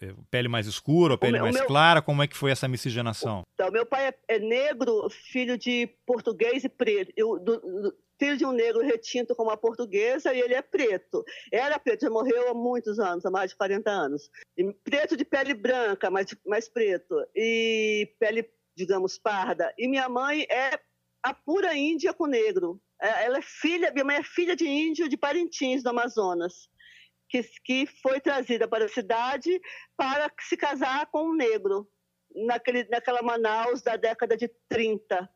[0.00, 1.66] é, pele mais escura, pele meu, mais meu...
[1.66, 2.02] clara?
[2.02, 3.42] Como é que foi essa miscigenação?
[3.54, 7.12] Então, meu pai é, é negro, filho de português e preto.
[7.16, 11.24] Eu, do, do, filho de um negro retinto com uma portuguesa e ele é preto.
[11.52, 14.30] Era preto, já morreu há muitos anos, há mais de 40 anos.
[14.56, 17.14] E preto de pele branca, mais, mais preto.
[17.34, 19.72] E pele, digamos, parda.
[19.78, 20.78] E minha mãe é
[21.22, 22.80] a pura índia com negro.
[23.00, 26.68] É, ela é filha, minha mãe é filha de índio de Parintins, do Amazonas.
[27.28, 29.60] Que, que foi trazida para a cidade
[29.96, 31.88] para se casar com um negro,
[32.46, 35.28] naquele, naquela Manaus da década de 30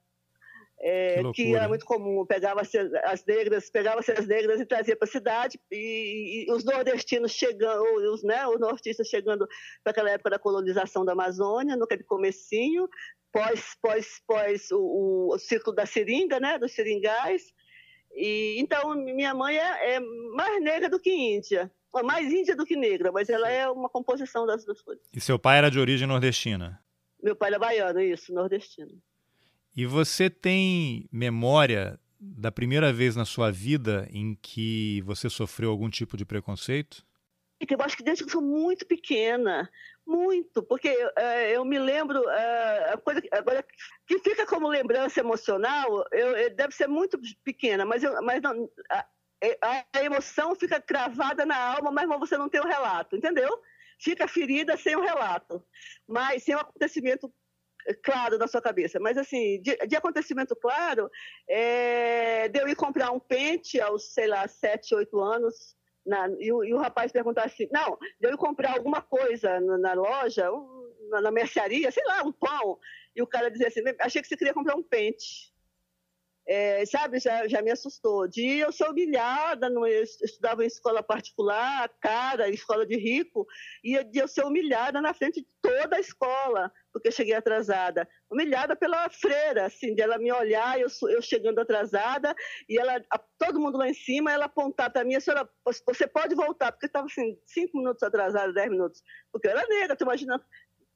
[0.80, 5.08] é, que, que, era muito comum, pegava-se as negras, pegava-se as negras e trazia para
[5.08, 9.46] a cidade, e, e, os nordestinos chegando, os, né, os nortistas chegando
[9.82, 12.88] para aquela época da colonização da Amazônia, no comecinho,
[13.32, 17.52] pós, pós, pós o, o, ciclo da seringa, né, dos seringais,
[18.14, 21.70] e, então minha mãe é, é mais negra do que índia,
[22.04, 25.04] mais índia do que negra, mas ela é uma composição das duas coisas.
[25.12, 26.80] E seu pai era de origem nordestina?
[27.20, 29.02] Meu pai era baiano, isso, nordestino.
[29.78, 35.88] E você tem memória da primeira vez na sua vida em que você sofreu algum
[35.88, 37.06] tipo de preconceito?
[37.60, 39.70] Eu acho que desde que eu sou muito pequena,
[40.04, 43.64] muito, porque é, eu me lembro, é, a coisa agora
[44.04, 49.06] que fica como lembrança emocional, eu, deve ser muito pequena, mas, eu, mas não, a,
[49.94, 53.62] a, emoção fica cravada na alma, mas você não tem o relato, entendeu?
[53.96, 55.64] Fica ferida sem o relato,
[56.04, 57.32] mas sem o acontecimento
[57.94, 61.10] claro na sua cabeça, mas assim, de, de acontecimento claro,
[61.48, 66.52] é, de eu ir comprar um pente aos, sei lá, sete, oito anos, na, e,
[66.52, 69.92] o, e, o, rapaz perguntar assim, não, de eu ir comprar alguma coisa na, na
[69.92, 72.78] loja, um, na, na mercearia, sei lá, um pão,
[73.14, 75.52] e o cara dizia assim, achei que você queria comprar um pente.
[76.50, 78.26] É, sabe, já, já me assustou.
[78.26, 83.46] De eu ser humilhada, no, eu estudava em escola particular, cara, escola de rico,
[83.84, 88.08] e de eu ser humilhada na frente de toda a escola, porque eu cheguei atrasada.
[88.30, 92.34] Humilhada pela freira, assim, de me olhar, eu, eu chegando atrasada,
[92.68, 95.48] e ela, a, todo mundo lá em cima, ela apontar para mim, a senhora,
[95.86, 99.96] você pode voltar, porque estava assim, cinco minutos atrasada, dez minutos, porque eu era negra,
[99.96, 100.40] tu imagina,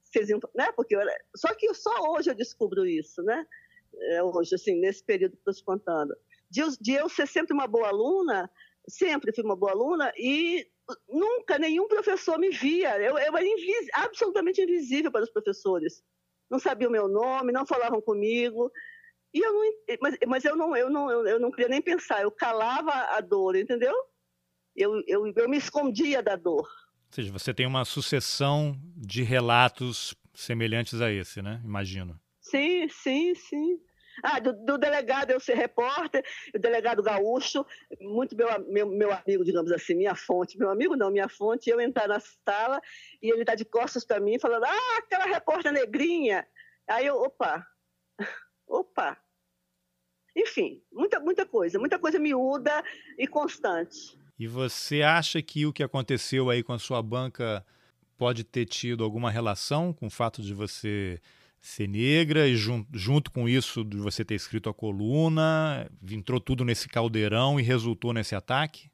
[0.03, 0.71] vocês iam, né?
[0.77, 3.47] Porque era, só que só hoje eu descubro isso, né?
[3.95, 6.17] é, hoje, assim, nesse período que estou te contando.
[6.51, 8.51] De, de eu ser sempre uma boa aluna,
[8.89, 10.67] sempre fui uma boa aluna e
[11.09, 12.97] nunca nenhum professor me via.
[12.99, 16.03] Eu, eu era invis, absolutamente invisível para os professores.
[16.51, 18.71] Não sabiam o meu nome, não falavam comigo.
[19.35, 19.63] E eu não,
[20.01, 22.23] mas, mas eu não, eu não, eu, eu não queria nem pensar.
[22.23, 23.95] Eu calava a dor, entendeu?
[24.77, 26.67] Eu, eu, eu me escondia da dor.
[26.67, 31.61] Ou seja, você tem uma sucessão de relatos semelhantes a esse, né?
[31.65, 32.19] Imagino.
[32.41, 33.79] Sim, sim, sim.
[34.23, 37.65] Ah, do, do, delegado eu ser repórter, o delegado gaúcho,
[38.01, 41.81] muito meu, meu, meu, amigo, digamos assim, minha fonte, meu amigo não, minha fonte, eu
[41.81, 42.81] entrar na sala
[43.23, 46.47] e ele tá de costas para mim falando, ah, aquela repórter negrinha.
[46.89, 47.67] Aí eu, opa,
[48.67, 49.19] opa.
[50.35, 52.83] Enfim, muita, muita coisa, muita coisa miúda
[53.19, 54.19] e constante.
[54.39, 57.65] E você acha que o que aconteceu aí com a sua banca
[58.17, 61.21] pode ter tido alguma relação com o fato de você
[61.63, 66.65] ser negra e jun junto com isso de você ter escrito a coluna, entrou tudo
[66.65, 68.91] nesse caldeirão e resultou nesse ataque?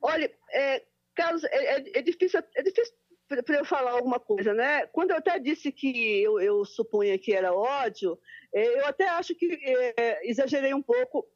[0.00, 0.84] Olha, é,
[1.16, 2.94] Carlos, é, é, é difícil, é difícil
[3.26, 4.86] para eu falar alguma coisa, né?
[4.88, 8.16] Quando eu até disse que eu, eu supunha que era ódio,
[8.54, 9.58] é, eu até acho que
[9.96, 11.26] é, exagerei um pouco,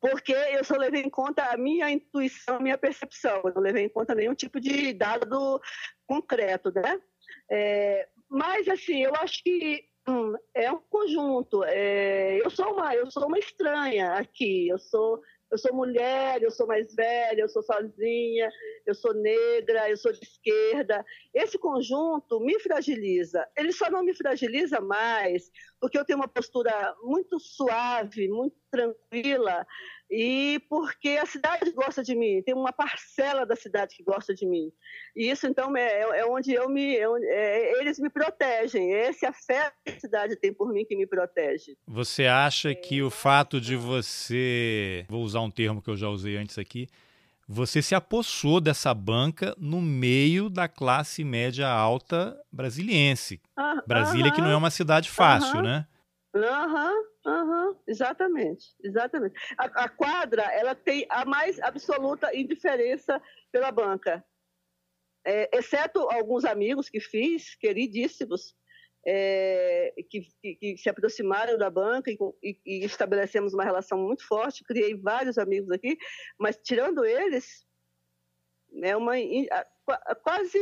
[0.00, 3.84] porque eu só levei em conta a minha intuição, a minha percepção, eu não levei
[3.84, 5.60] em conta nenhum tipo de dado
[6.06, 7.00] concreto, né?
[7.48, 11.62] É, mas, assim, eu acho que hum, é um conjunto.
[11.64, 14.68] É, eu, sou uma, eu sou uma estranha aqui.
[14.68, 15.20] Eu sou,
[15.50, 18.50] eu sou mulher, eu sou mais velha, eu sou sozinha,
[18.84, 21.04] eu sou negra, eu sou de esquerda.
[21.34, 23.46] Esse conjunto me fragiliza.
[23.56, 25.50] Ele só não me fragiliza mais
[25.80, 29.66] porque eu tenho uma postura muito suave, muito tranquila
[30.10, 34.46] e porque a cidade gosta de mim, tem uma parcela da cidade que gosta de
[34.46, 34.70] mim.
[35.16, 36.96] E isso, então, é, é, é onde eu me.
[36.96, 38.92] É, é, eles me protegem.
[38.92, 41.76] Esse afeto que a cidade tem por mim que me protege.
[41.86, 45.04] Você acha que o fato de você.
[45.08, 46.88] Vou usar um termo que eu já usei antes aqui.
[47.48, 53.40] Você se apossou dessa banca no meio da classe média alta brasiliense.
[53.56, 55.86] Ah, Brasília, -huh, que não é uma cidade fácil, -huh, né?
[56.44, 56.92] Aham.
[56.92, 57.66] Uh -huh.
[57.68, 59.34] Uhum, exatamente, exatamente.
[59.58, 63.20] A, a, quadra ela tem a mais absoluta indiferença
[63.50, 64.24] pela banca,
[65.26, 68.54] é, exceto alguns amigos que fiz, queridíssimos,
[69.04, 74.26] é, que, que, que, se aproximaram da banca e, e, e, estabelecemos uma relação muito
[74.26, 74.64] forte.
[74.64, 75.98] Criei vários amigos aqui,
[76.38, 77.66] mas tirando eles,
[78.82, 79.14] é uma
[80.22, 80.58] quase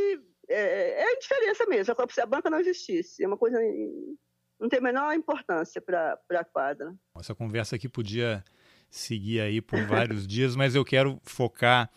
[0.49, 1.95] é, é a indiferença mesmo.
[2.21, 3.59] A banca não existisse, é uma coisa
[4.65, 6.93] não tem a menor importância para a quadra.
[7.17, 8.43] Essa conversa aqui podia
[8.89, 11.89] seguir aí por vários dias, mas eu quero focar.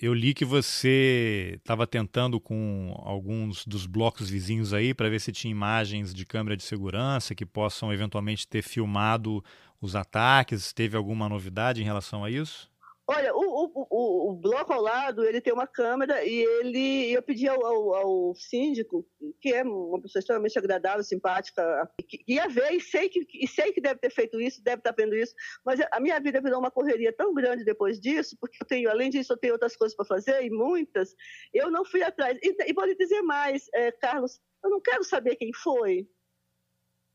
[0.00, 5.32] Eu li que você estava tentando com alguns dos blocos vizinhos aí para ver se
[5.32, 9.44] tinha imagens de câmera de segurança que possam eventualmente ter filmado
[9.80, 10.72] os ataques.
[10.72, 12.70] Teve alguma novidade em relação a isso?
[13.08, 17.22] Olha, o, o, o, o, bloco ao lado, ele tem uma câmera e ele, eu
[17.22, 19.06] pedi ao, ao, ao síndico,
[19.40, 23.72] que é uma pessoa extremamente agradável, simpática, que ia ver e sei que, e sei
[23.72, 25.32] que deve ter feito isso, deve estar vendo isso,
[25.64, 29.08] mas a minha vida virou uma correria tão grande depois disso, porque eu tenho, além
[29.08, 31.14] disso, eu tenho outras coisas para fazer, e muitas,
[31.54, 32.36] eu não fui atrás.
[32.42, 36.08] E, e dizer mais, é, Carlos, eu não quero saber quem foi,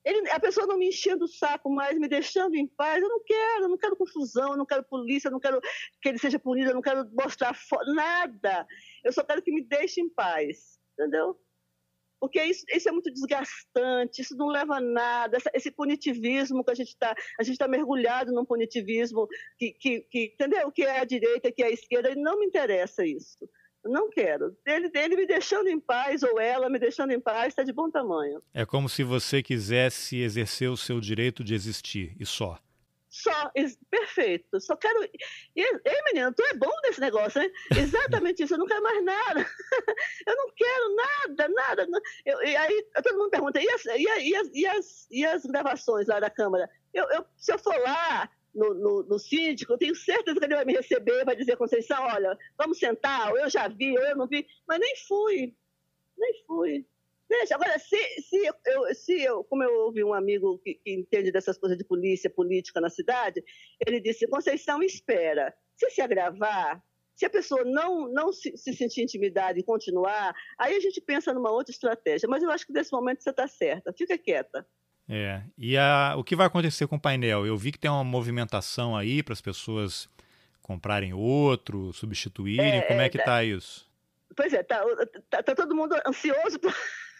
[0.03, 3.01] ele, a pessoa não me enchendo o saco mais, me deixando em paz.
[3.01, 5.61] Eu não quero, eu não quero confusão, eu não quero polícia, eu não quero
[6.01, 7.55] que ele seja punido, eu não quero mostrar
[7.93, 8.65] nada.
[9.03, 11.39] Eu só quero que me deixe em paz, entendeu?
[12.19, 15.37] Porque isso, isso é muito desgastante, isso não leva a nada.
[15.37, 19.27] Essa, esse punitivismo que a gente está, a gente está mergulhado num punitivismo
[19.57, 20.71] que, que, que, entendeu?
[20.71, 23.49] Que é a direita, que é a esquerda, e não me interessa isso.
[23.83, 24.55] Não quero.
[24.65, 27.89] Ele, ele me deixando em paz, ou ela me deixando em paz, está de bom
[27.89, 28.41] tamanho.
[28.53, 32.59] É como se você quisesse exercer o seu direito de existir, e só.
[33.11, 33.51] Só,
[33.89, 34.61] perfeito.
[34.61, 35.03] Só quero.
[35.53, 37.49] Ei, menina, tu é bom nesse negócio, né?
[37.77, 39.39] Exatamente isso, eu não quero mais nada.
[40.25, 41.87] eu não quero nada, nada.
[42.25, 46.07] Eu, e aí todo mundo pergunta, e as, e, as, e, as, e as gravações
[46.07, 46.69] lá da Câmara?
[46.93, 50.55] Eu, eu, se eu for lá, no, no, no síndico, eu tenho certeza que ele
[50.55, 54.17] vai me receber, vai dizer, Conceição, olha, vamos sentar, ou eu já vi, ou eu
[54.17, 55.55] não vi, mas nem fui,
[56.17, 56.85] nem fui.
[57.29, 61.31] Veja, agora, se, se, eu, se eu, como eu ouvi um amigo que, que entende
[61.31, 63.41] dessas coisas de polícia, política na cidade,
[63.87, 66.83] ele disse, Conceição, espera, se se agravar,
[67.15, 71.33] se a pessoa não, não se, se sentir intimidada e continuar, aí a gente pensa
[71.33, 72.27] numa outra estratégia.
[72.27, 74.67] Mas eu acho que nesse momento você está certa, fica quieta.
[75.13, 75.41] É.
[75.57, 77.45] E a, o que vai acontecer com o painel?
[77.45, 80.07] Eu vi que tem uma movimentação aí para as pessoas
[80.61, 82.77] comprarem outro, substituírem.
[82.77, 83.85] É, Como é que está é, isso?
[84.33, 84.81] Pois é, tá,
[85.29, 86.57] tá, tá todo mundo ansioso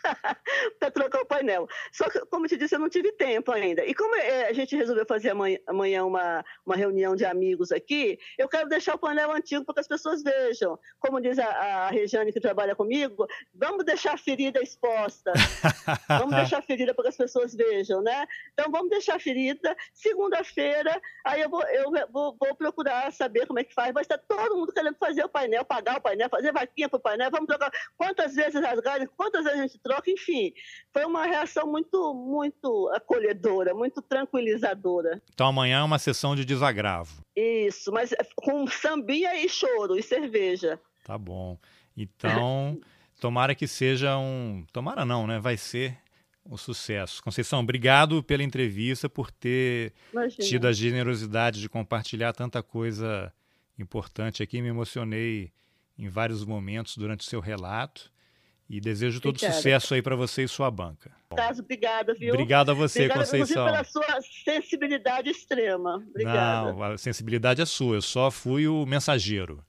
[0.80, 1.68] para trocar o painel.
[1.92, 3.86] Só que, como eu te disse, eu não tive tempo ainda.
[3.86, 5.30] E como é, a gente resolveu fazer
[5.68, 9.82] amanhã, uma, uma reunião de amigos aqui, eu quero deixar o painel antigo para que
[9.82, 10.78] as pessoas vejam.
[11.00, 15.32] Como diz a, a Regiane que trabalha comigo, vamos deixar a ferida exposta.
[16.08, 18.28] vamos deixar a ferida para que as pessoas vejam, né?
[18.54, 19.76] Então vamos deixar a ferida.
[19.94, 23.94] Segunda-feira, aí eu, vou, eu vou, vou, procurar saber como é que faz.
[23.94, 27.02] Vai estar todo mundo querendo fazer o painel, pagar o painel, fazer vaquinha para o
[27.02, 27.32] painel.
[27.32, 30.54] Vamos trocar quantas vezes rasgarem, quantas vezes a gente troca troca, enfim.
[30.94, 35.22] Foi uma reação muito, muito acolhedora, muito tranquilizadora.
[35.34, 37.24] Então amanhã é uma sessão de desagravo.
[37.36, 40.80] Isso, mas com sambinha e choro e cerveja.
[41.04, 41.58] Tá bom.
[41.96, 42.80] Então,
[43.20, 44.66] tomara que seja um.
[44.72, 45.40] Tomara não, né?
[45.40, 45.98] Vai ser
[46.46, 47.22] um sucesso.
[47.24, 50.48] Conceição, obrigado pela entrevista, por ter Imagina.
[50.48, 53.32] tido a generosidade de compartilhar tanta coisa
[53.78, 54.62] importante aqui.
[54.62, 55.52] Me emocionei
[55.98, 58.12] em vários momentos durante o seu relato.
[58.72, 59.54] E desejo todo obrigada.
[59.54, 61.12] sucesso aí para você e sua banca.
[61.36, 62.34] Caso, obrigada, viu?
[62.34, 63.66] Obrigado a você, obrigada, Conceição.
[63.66, 66.02] pela sua sensibilidade extrema.
[66.10, 66.72] Obrigada.
[66.72, 67.98] Não, a sensibilidade é sua.
[67.98, 69.62] Eu só fui o mensageiro.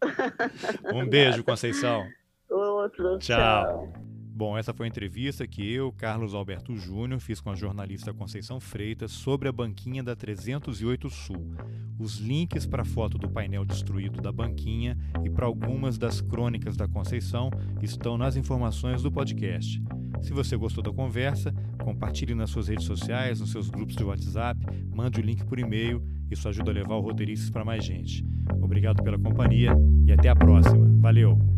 [0.94, 2.08] um beijo, Conceição.
[2.48, 3.18] Outro.
[3.18, 3.36] Tchau.
[3.36, 4.05] tchau.
[4.36, 8.60] Bom, essa foi a entrevista que eu, Carlos Alberto Júnior, fiz com a jornalista Conceição
[8.60, 11.54] Freitas sobre a banquinha da 308 Sul.
[11.98, 16.76] Os links para a foto do painel destruído da banquinha e para algumas das crônicas
[16.76, 17.48] da Conceição
[17.80, 19.82] estão nas informações do podcast.
[20.20, 24.60] Se você gostou da conversa, compartilhe nas suas redes sociais, nos seus grupos de WhatsApp,
[24.94, 26.06] mande o link por e-mail.
[26.30, 28.22] Isso ajuda a levar o Roteiristas para mais gente.
[28.60, 29.72] Obrigado pela companhia
[30.04, 30.86] e até a próxima.
[31.00, 31.55] Valeu!